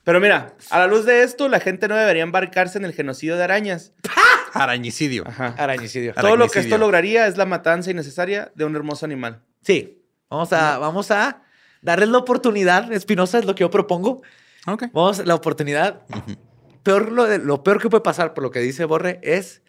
[0.07, 3.35] Pero mira, a la luz de esto, la gente no debería embarcarse en el genocidio
[3.35, 3.91] de arañas.
[4.53, 5.25] Arañicidio.
[5.27, 5.53] Ajá.
[5.57, 6.13] Arañicidio.
[6.13, 9.41] Ara- Todo lo que esto lograría es la matanza innecesaria de un hermoso animal.
[9.63, 10.01] Sí.
[10.29, 11.41] Vamos a, vamos a
[11.81, 12.89] darles la oportunidad.
[12.93, 14.21] Espinosa es lo que yo propongo.
[14.65, 14.83] Ok.
[14.93, 15.99] Vamos, la oportunidad.
[16.83, 19.61] Peor, lo, de- lo peor que puede pasar, por lo que dice Borre, es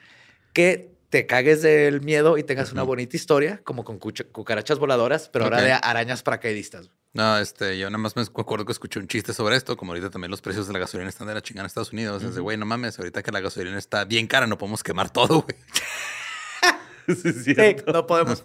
[0.53, 5.47] que te cagues del miedo y tengas una bonita historia, como con cucarachas voladoras, pero
[5.47, 6.91] ahora de arañas paracaidistas.
[7.15, 10.11] No, este, yo nada más me acuerdo que escuché un chiste sobre esto, como ahorita
[10.11, 12.23] también los precios de la gasolina están de la chingada en Estados Unidos.
[12.23, 15.11] Es de, güey, no mames, ahorita que la gasolina está bien cara, no podemos quemar
[15.11, 15.57] todo, güey.
[17.09, 17.55] Sí,
[17.87, 18.43] no podemos.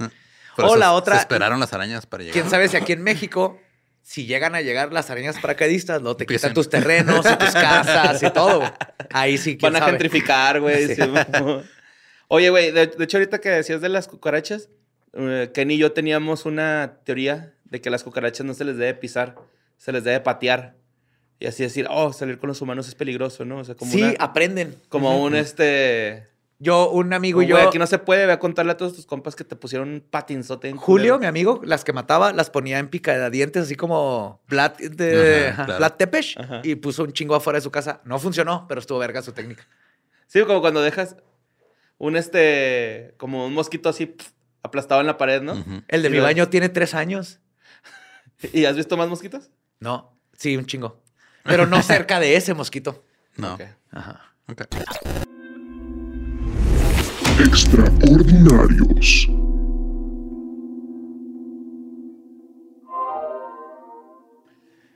[0.57, 2.34] O la se otra- esperaron las arañas para llegar.
[2.34, 3.59] Quién sabe si aquí en México,
[4.01, 8.24] si llegan a llegar las arañas paracaidistas, no te quitan tus terrenos y tus casas
[8.24, 8.59] y todo.
[8.59, 8.72] güey.
[9.11, 9.91] Ahí sí, quién Van a sabe.
[9.91, 10.95] gentrificar, güey.
[10.95, 11.01] Sí.
[12.30, 14.70] Oye, güey, de, de hecho, ahorita que decías de las cucarachas,
[15.11, 18.93] eh, Ken y yo teníamos una teoría de que las cucarachas no se les debe
[18.93, 19.36] pisar,
[19.78, 20.76] se les debe patear.
[21.39, 23.57] Y así decir, oh, salir con los humanos es peligroso, ¿no?
[23.57, 24.76] O sea, como, Sí, una- aprenden.
[24.89, 26.28] como un este.
[26.59, 28.93] Yo, un amigo y Güey, yo, aquí no se puede, ve a contarle a todos
[28.95, 32.49] tus compas que te pusieron un patinzote en Julio, mi amigo, las que mataba, las
[32.51, 35.80] ponía en picadientes, así como Vlad, de, Ajá, ajá, claro.
[35.80, 36.61] Vlad Tepes, Ajá.
[36.63, 37.99] y puso un chingo afuera de su casa.
[38.05, 39.67] No funcionó, pero estuvo verga su técnica.
[40.28, 41.17] Sí, como cuando dejas
[41.97, 43.15] un este.
[43.17, 45.53] Como un mosquito así pf, aplastado en la pared, ¿no?
[45.89, 47.39] El de Y mi lo- baño tiene tres años.
[48.53, 49.49] ¿Y has visto más mosquitos?
[49.79, 51.01] No, sí, un chingo.
[51.43, 53.03] Pero no cerca de ese mosquito.
[53.38, 53.57] No.
[53.91, 54.34] Ajá.
[54.49, 54.61] Ok.
[57.39, 59.27] Extraordinarios.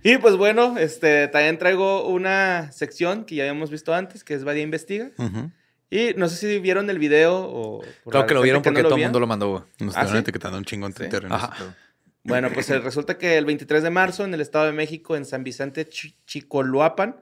[0.03, 4.43] Y pues bueno, este, también traigo una sección que ya habíamos visto antes, que es
[4.43, 5.09] Vadia Investiga.
[5.89, 7.81] Y no sé si vieron el video o...
[8.11, 9.65] la que lo vieron porque no todo el mundo lo mandó.
[9.79, 10.17] Nos ¿Ah, estaban sí?
[10.19, 10.99] etiquetando un chingo en Sí.
[10.99, 11.27] Twitter.
[11.29, 11.53] Ajá.
[12.27, 15.25] Bueno, pues eh, resulta que el 23 de marzo en el Estado de México, en
[15.25, 17.17] San Vicente Chi- Chicoloapan,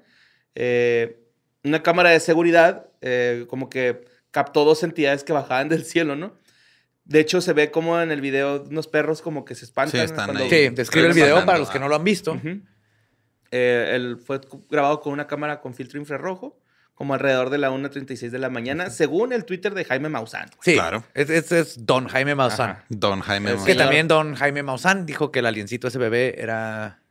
[0.56, 1.20] eh,
[1.64, 6.34] una cámara de seguridad eh, como que captó dos entidades que bajaban del cielo, ¿no?
[7.06, 9.92] De hecho, se ve como en el video unos perros como que se espantan.
[10.00, 10.50] Sí, están cuando- ahí.
[10.50, 12.40] Sí, describe el video pasando, para los que no lo han visto.
[13.52, 16.60] Eh, el- fue grabado con una cámara con filtro infrarrojo,
[16.96, 20.50] como alrededor de la 1.36 de la mañana, según el Twitter de Jaime Maussan.
[20.62, 21.04] Sí, Claro.
[21.14, 22.70] Es, es- es Don Jaime Maussan.
[22.72, 22.86] Ajá.
[22.90, 23.74] Don Jaime Es Que Maussan.
[23.74, 23.84] señor.
[23.86, 27.02] también Don Jaime Maussan dijo que el aliencito ese bebé era,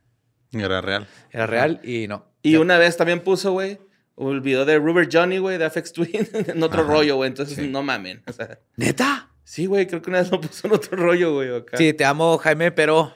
[0.51, 1.07] Era real.
[1.31, 2.25] era real y no.
[2.41, 2.59] Y Ya.
[2.59, 3.79] una vez también puso, güey,
[4.17, 6.91] el video de Rubber Johnny, güey, de Afex Twin, en otro Ajá.
[6.91, 7.27] rollo, güey.
[7.29, 7.67] Entonces, Sí.
[7.67, 8.23] no mamen.
[8.27, 9.29] O sea, ¿Neta?
[9.43, 11.77] sí, güey, creo que una vez lo puso en otro rollo, güey, acá.
[11.77, 13.13] Sí, te amo, Jaime, pero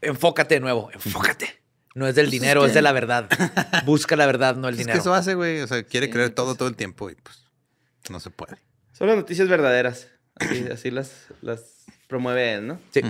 [0.00, 1.48] enfócate de nuevo, enfócate.
[1.96, 3.26] No es del dinero, es de la verdad.
[3.86, 4.96] Busca la verdad, no el Es dinero.
[4.96, 5.60] que eso hace, güey.
[5.62, 6.58] O sea, quiere Sí, creer todo pues.
[6.58, 7.42] todo el tiempo y pues
[8.10, 8.58] no se puede.
[8.92, 10.08] Son las noticias verdaderas.
[10.34, 12.80] Así, así las, las promueven, ¿no?
[12.92, 13.00] Sí.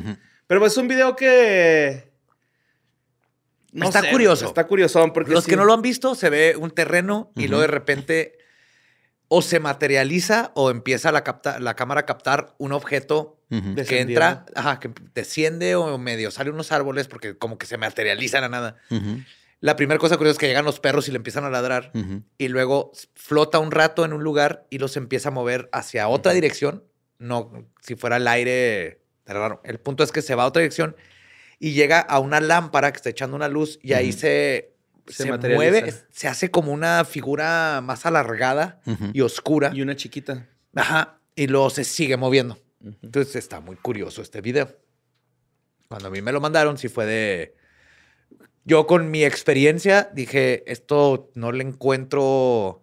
[0.47, 2.13] Pero pues es un video que...
[3.73, 4.47] Está curioso.
[4.47, 7.49] Está curioso porque Los sí- que no lo han visto, se ve un terreno y
[7.49, 8.39] luego de repente
[9.29, 13.75] o se materializa o empieza la, capta- la cámara a captar un objeto Ujú.
[13.75, 17.77] De- que entra, ajá, que desciende o medio sale unos árboles porque como que se
[17.79, 18.77] materializa la nada.
[18.91, 19.21] Ujú.
[19.61, 22.23] La primera cosa curiosa es que llegan los perros y le empiezan a ladrar Ujú.
[22.39, 26.33] y luego flota un rato en un lugar y los empieza a mover hacia otra
[26.33, 26.85] dirección.
[27.19, 29.61] No, si fuera el aire, raro.
[29.65, 30.95] El punto es que se va a otra dirección
[31.59, 34.75] y llega a una lámpara que está echando una luz y ahí se,
[35.07, 39.11] Se se, mueve, se hace como una figura más alargada Ujú.
[39.15, 39.71] y oscura.
[39.73, 40.47] Y una chiquita.
[40.75, 41.19] Ajá.
[41.35, 42.59] Y luego se sigue moviendo.
[43.03, 44.69] Entonces está muy curioso este video.
[45.89, 47.57] Cuando a mí me lo mandaron, sí fue de.
[48.65, 52.83] Yo con mi experiencia dije, esto no le encuentro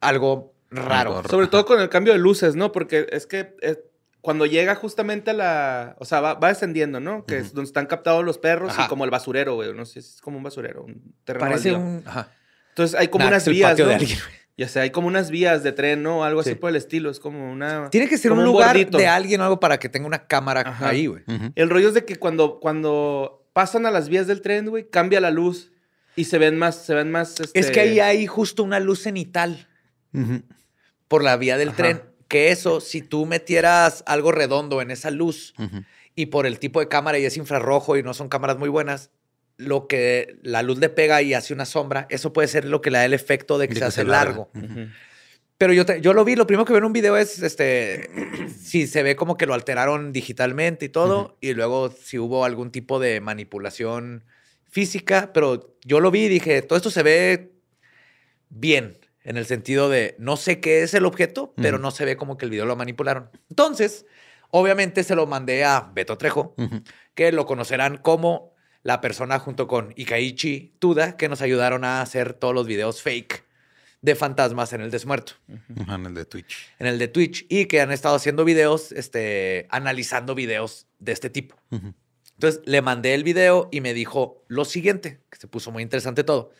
[0.00, 1.22] algo raro.
[1.28, 2.70] Sobre todo con el cambio de luces, ¿no?
[2.72, 3.82] Porque es que eh,
[4.20, 5.96] cuando llega justamente a la...
[5.98, 7.26] O sea, va, va descendiendo, ¿no?
[7.26, 7.56] Que es Ujú.
[7.56, 8.84] donde están captados los perros Ajá.
[8.84, 9.74] y como el basurero, güey.
[9.74, 11.86] No sé, es como un basurero, un terreno Parece baldío.
[11.88, 12.02] un.
[12.06, 12.30] Ajá.
[12.68, 13.88] Entonces hay como Nah, unas es el vías, patio ¿no?
[13.90, 14.18] de alguien.
[14.62, 16.22] Ya sé, hay como unas vías de tren, ¿no?
[16.24, 16.54] Algo así Sí.
[16.54, 17.10] por el estilo.
[17.10, 17.90] Es como una...
[17.90, 18.96] Tiene que ser un lugar bordito.
[18.96, 20.88] de alguien o algo para que tenga una cámara Ajá.
[20.90, 21.24] ahí, güey.
[21.56, 25.20] El rollo es de que cuando, cuando pasan a las vías del tren, güey, cambia
[25.20, 25.72] la luz
[26.14, 27.40] y se ven más, se ven más.
[27.40, 29.66] Es este, que ahí hay justo una luz cenital
[31.08, 31.76] por la vía del Ajá.
[31.76, 32.02] tren.
[32.28, 35.54] Que eso, si tú metieras algo redondo en esa luz,
[36.14, 39.10] y por el tipo de cámara y es infrarrojo y no son cámaras muy buenas,
[39.56, 42.90] lo que la luz le pega y hace una sombra, eso puede ser lo que
[42.90, 44.50] le da el efecto de que De se que hace largo.
[45.58, 48.10] Pero yo, te- yo lo vi, lo primero que veo en un video es este
[48.60, 52.72] si se ve como que lo alteraron digitalmente y todo, y luego si hubo algún
[52.72, 54.24] tipo de manipulación
[54.68, 57.52] física, pero yo lo vi y dije, todo esto se ve
[58.48, 62.16] bien, en el sentido de no sé qué es el objeto, pero no se ve
[62.16, 63.30] como que el video lo manipularon.
[63.50, 64.06] Entonces,
[64.50, 66.54] obviamente se lo mandé a Beto Trejo,
[67.14, 68.51] que lo conocerán como
[68.82, 73.44] la persona junto con Ikaichi Tuda, que nos ayudaron a hacer todos los videos fake
[74.00, 76.72] de fantasmas en el desmuerto, en el de Twitch.
[76.80, 81.30] en el de Twitch, y que han estado haciendo videos, este, analizando videos de este
[81.30, 81.56] tipo.
[81.70, 86.24] Entonces le mandé el video y me dijo lo siguiente, que se puso muy interesante
[86.24, 86.50] todo.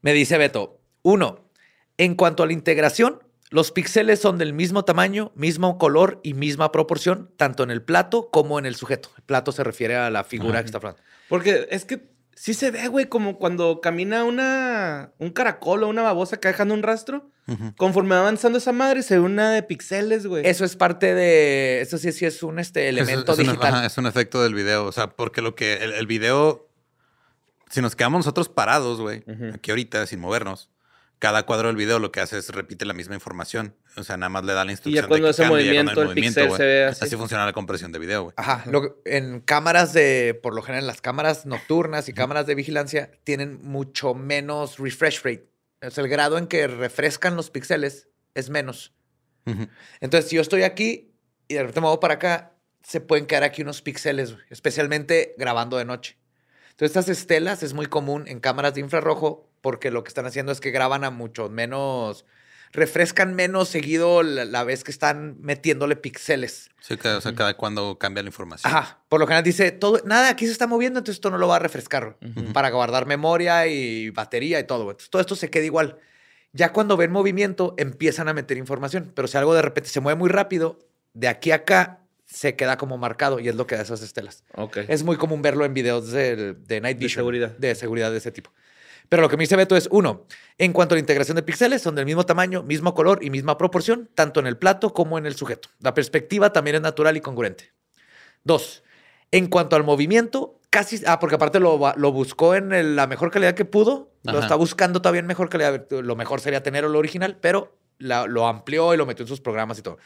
[0.00, 1.50] Me dice Beto, uno,
[1.98, 3.22] en cuanto a la integración,
[3.54, 8.28] los píxeles son del mismo tamaño, mismo color y misma proporción, tanto en el plato
[8.30, 9.10] como en el sujeto.
[9.16, 10.62] El plato se refiere a la figura Ajá.
[10.62, 11.00] que está hablando.
[11.28, 16.02] Porque es que sí se ve, güey, como cuando camina una, un caracol o una
[16.02, 17.30] babosa que dejando un rastro.
[17.76, 20.44] Conforme va avanzando esa madre, se ve una de pixeles, güey.
[20.46, 23.74] Eso es parte de, eso sí, sí es un este, elemento es, es un- digital.
[23.74, 24.86] ajá, es un efecto del video.
[24.86, 26.66] O sea, porque lo que el, el video,
[27.70, 30.70] si nos quedamos nosotros parados, güey, aquí ahorita sin movernos,
[31.24, 33.74] cada cuadro del video lo que hace es repite la misma información.
[33.96, 35.04] O sea, nada más le da la Y instrucción.
[35.04, 37.16] ya cuando de que hace cambie, ya cuando movimiento, pixel se ve así.
[37.16, 38.34] funciona la compresión de video, güey.
[38.36, 38.62] Ajá.
[38.70, 43.58] lo- en cámaras de, por lo general, las cámaras nocturnas y cámaras de vigilancia tienen
[43.62, 45.48] mucho menos refresh rate.
[45.80, 48.92] O sea, el grado en que refrescan los píxeles es menos.
[50.00, 51.14] Entonces, si yo estoy aquí
[51.48, 52.52] y de repente me voy para acá,
[52.82, 56.18] se pueden quedar aquí unos píxeles, especialmente grabando de noche.
[56.70, 60.52] Entonces, estas estelas es muy común en cámaras de infrarrojo porque lo que están haciendo
[60.52, 62.26] es que graban a mucho menos,
[62.70, 66.68] refrescan menos seguido la, la vez que están metiéndole píxeles.
[66.82, 68.70] Sí, que, o sea, cada cuando cambia la información.
[68.70, 69.00] Ajá.
[69.08, 71.56] Por lo general dice, todo, nada, aquí se está moviendo, entonces esto no lo va
[71.56, 72.18] a refrescar
[72.52, 74.82] para guardar memoria y batería y todo.
[74.82, 75.96] Entonces, todo esto se queda igual.
[76.52, 79.12] Ya cuando ven movimiento, empiezan a meter información.
[79.14, 80.78] Pero si algo de repente se mueve muy rápido,
[81.14, 84.44] de aquí a acá se queda como marcado y es lo que da esas estelas.
[84.56, 84.76] Ok.
[84.88, 87.22] Es muy común verlo en videos de, de Night De Vision.
[87.22, 87.56] seguridad.
[87.56, 88.52] De seguridad de ese tipo.
[89.08, 90.26] Pero lo que me dice Beto es, uno,
[90.58, 93.58] en cuanto a la integración de píxeles, son del mismo tamaño, mismo color y misma
[93.58, 95.68] proporción, tanto en el plato como en el sujeto.
[95.80, 97.72] La perspectiva también es natural y congruente.
[98.44, 98.82] Dos,
[99.30, 101.78] en cuanto al movimiento, casi, ah, porque aparte lo,
[102.12, 105.86] buscó en el- la mejor calidad que pudo, lo está buscando todavía en mejor calidad,
[105.90, 109.40] lo mejor sería tener lo original, pero la- lo amplió y lo metió en sus
[109.40, 109.98] programas y todo.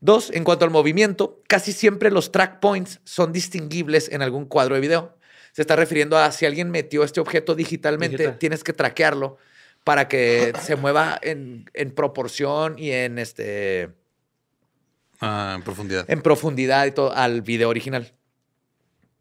[0.00, 4.74] Dos, en cuanto al movimiento, casi siempre los track points son distinguibles en algún cuadro
[4.74, 5.16] de video.
[5.52, 8.38] Se está refiriendo a si alguien metió este objeto digitalmente, Digital.
[8.38, 9.36] tienes que traquearlo
[9.84, 13.90] para que se mueva en, en proporción y en este
[15.20, 16.04] Ah, en profundidad.
[16.10, 18.12] en profundidad y todo al video original.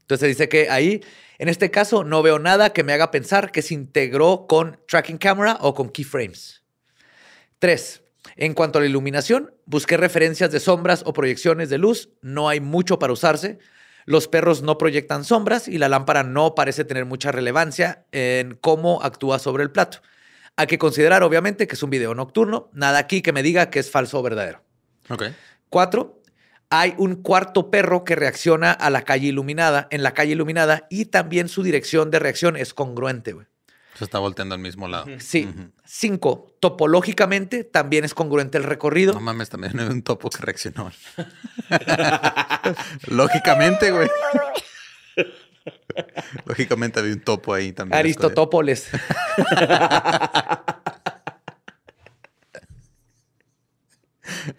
[0.01, 1.01] Entonces dice que ahí,
[1.37, 5.17] en este caso, no veo nada que me haga pensar que se integró con tracking
[5.17, 6.63] camera o con keyframes.
[7.59, 8.01] Tres,
[8.35, 12.09] en cuanto a la iluminación, busqué referencias de sombras o proyecciones de luz.
[12.21, 13.59] No hay mucho para usarse.
[14.05, 19.01] Los perros no proyectan sombras y la lámpara no parece tener mucha relevancia en cómo
[19.03, 19.99] actúa sobre el plato.
[20.55, 22.69] Hay que considerar, obviamente, que es un video nocturno.
[22.73, 24.63] Nada aquí que me diga que es falso o verdadero.
[25.09, 25.23] Ok.
[25.69, 26.21] Cuatro,
[26.69, 31.05] hay un cuarto perro que reacciona a la calle iluminada, en la calle iluminada, y
[31.05, 33.33] también su dirección de reacción es congruente.
[33.33, 33.47] güey.
[34.01, 35.05] Se está volteando al mismo lado.
[35.19, 35.47] Sí.
[35.47, 35.69] Ujú.
[35.85, 39.13] Cinco, topológicamente también es congruente el recorrido.
[39.13, 40.91] No mames, también hay un topo que reaccionó.
[43.05, 44.09] Lógicamente, güey.
[46.45, 47.99] Lógicamente había un topo ahí también.
[47.99, 48.89] Aristotópolis.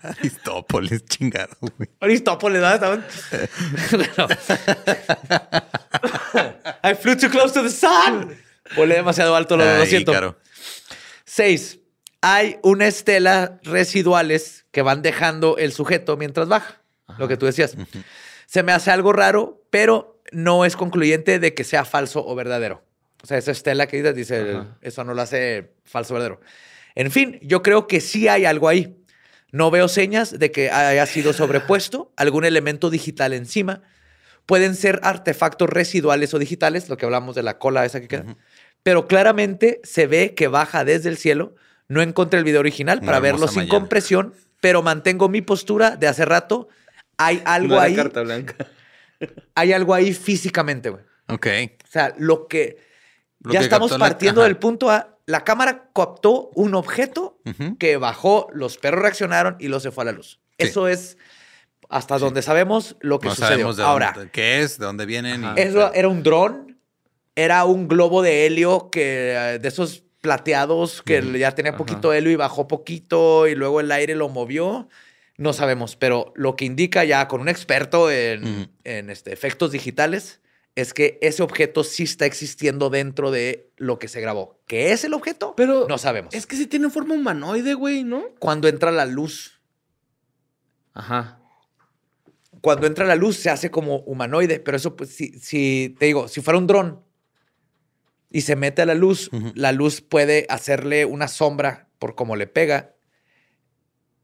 [0.03, 1.91] Aristópolis, chingado, güey.
[1.99, 3.03] Aristópolis, ¿verdad?
[4.15, 4.29] Bueno.
[6.85, 8.37] I flew too close to the sun.
[8.77, 10.13] Volé demasiado alto, lo, lo Ay, siento.
[10.13, 10.39] Ícaro.
[11.25, 11.81] Seis,
[12.21, 16.83] hay una estela residuales que van dejando el sujeto mientras baja.
[17.19, 17.77] Lo que tú decías.
[18.47, 22.85] Se me hace algo raro, pero no es concluyente de que sea falso o verdadero.
[23.23, 26.41] O sea, esa estela que dices, dice, eso no lo hace falso o verdadero.
[26.95, 28.97] En fin, yo creo que sí hay algo ahí.
[29.51, 33.83] No veo señas de que haya sido sobrepuesto algún elemento digital encima.
[34.47, 38.37] Pueden ser artefactos residuales o digitales, lo que hablamos de la cola esa que queda.
[38.83, 41.55] Pero claramente se ve que baja desde el cielo.
[41.89, 43.79] No encontré el video original Una para verlo sin mañana.
[43.79, 46.69] compresión, pero mantengo mi postura de hace rato.
[47.19, 47.95] Hay algo No ahí.
[47.95, 48.55] carta blanca.
[49.55, 51.03] Hay algo ahí físicamente, güey.
[51.29, 51.47] Ok.
[51.85, 52.79] O sea, lo que
[53.41, 55.09] Lo ya que estamos la- partiendo del punto A.
[55.27, 57.39] La cámara captó un objeto
[57.79, 60.41] que bajó, los perros reaccionaron y lo se fue a la luz.
[60.59, 60.67] Sí.
[60.67, 61.17] Eso es
[61.89, 63.51] hasta donde sabemos lo que No sucedió.
[63.53, 65.45] sabemos de Ahora, dónde, qué es, de dónde vienen.
[65.57, 66.72] Y- eso era un dron,
[67.35, 71.79] era un globo de helio que eh, de esos plateados que ya tenía Ajá.
[71.79, 74.89] poquito helio y bajó poquito y luego el aire lo movió.
[75.37, 80.41] No sabemos, pero lo que indica ya con un experto en, en, este, efectos digitales
[80.75, 84.61] es que ese objeto sí está existiendo dentro de lo que se grabó.
[84.67, 85.55] ¿Qué es el objeto?
[85.57, 86.33] Pero no sabemos.
[86.35, 88.25] Es que sí tiene forma humanoide, güey, ¿no?
[88.39, 89.61] Cuando entra la luz,
[90.95, 91.41] Ajá.
[92.61, 96.29] cuando entra la luz se hace como humanoide, pero eso, pues, si, si te digo,
[96.29, 97.03] si fuera un dron
[98.33, 102.47] y se mete a la luz, la luz puede hacerle una sombra por cómo le
[102.47, 102.95] pega.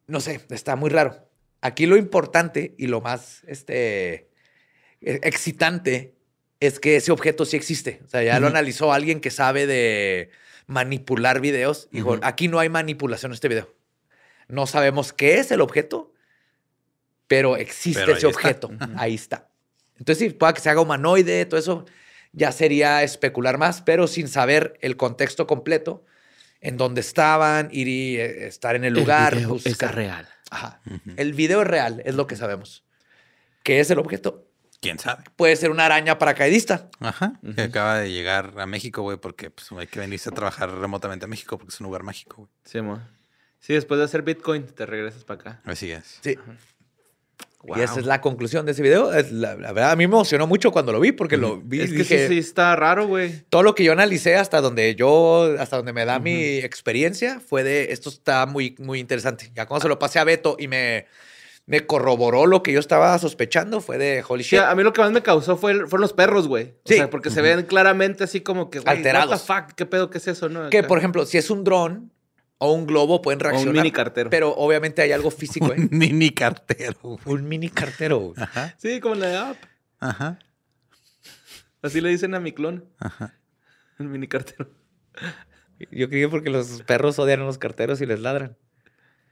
[0.06, 1.28] No sé, está muy raro.
[1.60, 4.30] Aquí lo importante y lo más este,
[5.00, 6.14] eh, excitante
[6.60, 8.00] es que ese objeto sí existe.
[8.04, 10.30] O sea, ya lo analizó alguien que sabe de
[10.66, 11.88] manipular videos.
[11.92, 13.74] Dijo, aquí no hay manipulación en este video.
[14.48, 16.14] No sabemos qué es el objeto,
[17.26, 18.38] pero existe Pero ese está.
[18.38, 18.70] objeto.
[18.96, 19.50] Ahí está.
[19.98, 21.84] Entonces, sí, pueda que se haga humanoide, todo eso
[22.38, 26.04] ya sería especular más, pero sin saber el contexto completo,
[26.60, 29.34] en dónde estaban, ir y eh, estar en el lugar.
[29.34, 29.94] El video es buscar.
[29.94, 30.28] real.
[30.50, 30.80] Ajá.
[31.16, 32.84] El video es real, es lo que sabemos.
[33.62, 34.46] ¿Qué es el objeto?
[34.80, 35.24] ¿Quién sabe?
[35.36, 36.88] Puede ser una araña paracaidista.
[37.00, 37.32] Ajá.
[37.56, 41.24] Que acaba de llegar a México, güey, porque pues, hay que venirse a trabajar remotamente
[41.24, 42.50] a México porque es un lugar mágico, güey.
[42.64, 43.00] Sí, mo.
[43.58, 45.60] Sí, después de hacer Bitcoin, te regresas para acá.
[45.64, 46.20] Así es.
[46.22, 46.38] Sí.
[47.64, 47.76] Wow.
[47.78, 49.12] Y esa es la conclusión de ese video.
[49.12, 51.80] Es la, la verdad, a mí me emocionó mucho cuando lo vi porque lo vi
[51.80, 53.42] Es y que dije, sí, sí está raro, güey.
[53.50, 57.64] todo lo que yo analicé hasta donde yo, hasta donde me da mi experiencia fue
[57.64, 59.50] de esto está muy, muy interesante.
[59.54, 61.06] Ya cuando se lo pasé a Beto y me,
[61.66, 64.60] me corroboró lo que yo estaba sospechando fue de holy Sí, shit.
[64.64, 66.64] a mí lo que más me causó fue, fueron los perros, güey.
[66.64, 66.94] O Sí.
[66.94, 69.30] sea, porque se ven claramente así como que, güey, Alterados.
[69.48, 69.74] What the fuck?
[69.76, 70.10] ¿Qué pedo?
[70.10, 70.48] ¿Qué es eso?
[70.48, 70.70] No?
[70.70, 72.12] que por ejemplo, si es un dron
[72.58, 73.74] o un globo pueden O un reaccionar.
[73.76, 74.30] mini cartero.
[74.30, 75.88] Pero obviamente hay algo físico, ¿eh?
[75.90, 77.18] Ni ni cartero, güey.
[77.26, 78.32] un mini cartero.
[78.36, 78.74] Ajá.
[78.78, 79.56] Sí, como la de App.
[80.00, 80.38] Ajá.
[81.82, 82.84] Así le dicen a mi clon.
[82.98, 83.34] Ajá.
[83.98, 84.70] El mini cartero.
[85.90, 88.56] Yo creo porque los perros odian a los carteros y les ladran.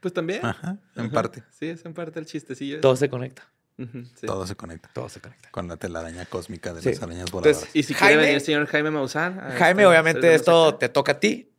[0.01, 0.45] Pues también.
[0.45, 0.77] Ajá.
[0.95, 1.13] En Ajá.
[1.13, 1.43] parte.
[1.51, 2.79] Sí, es en parte el chistecillo.
[2.81, 3.49] Todo se conecta.
[3.77, 4.25] Sí.
[4.25, 4.89] Todo se conecta.
[4.93, 5.49] Todo se conecta.
[5.51, 6.89] Con la telaraña cósmica de Sí.
[6.89, 7.57] las arañas voladoras.
[7.63, 9.39] Entonces, y si Jaime- quiere venir el señor Jaime Maussan.
[9.57, 11.51] Jaime, este- obviamente hacer esto te toca a ti.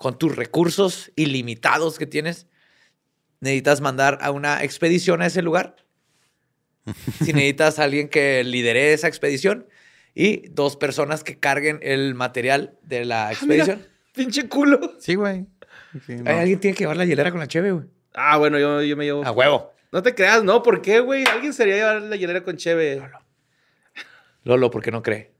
[0.00, 2.46] Con tus recursos ilimitados que tienes,
[3.40, 5.76] necesitas mandar a una expedición a ese lugar.
[7.22, 9.66] si necesitas a alguien que lidere esa expedición
[10.14, 13.86] y dos personas que carguen el material de la Ah, mira, expedición.
[14.14, 14.94] pinche culo.
[14.98, 15.44] Sí, güey.
[16.06, 16.30] Sí, no.
[16.30, 17.84] Ay, Alguien tiene que llevar la hielera con la cheve, güey.
[18.14, 19.22] Ah, bueno, yo, yo me llevo.
[19.22, 19.70] A huevo.
[19.92, 21.24] No te creas, no, ¿por qué, güey?
[21.26, 23.02] Alguien sería llevar la hielera con Cheve.
[24.44, 25.34] Lolo, ¿por qué no cree?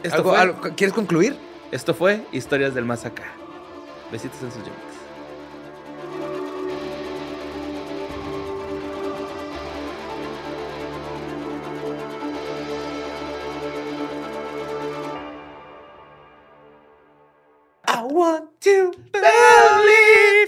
[0.03, 1.37] Esto ¿Algo- fue, algo- ¿Quieres concluir?
[1.71, 3.25] esto fue Historias del Más Acá.
[4.11, 4.79] Besitos en sus yumas.
[17.87, 20.42] I want to believe.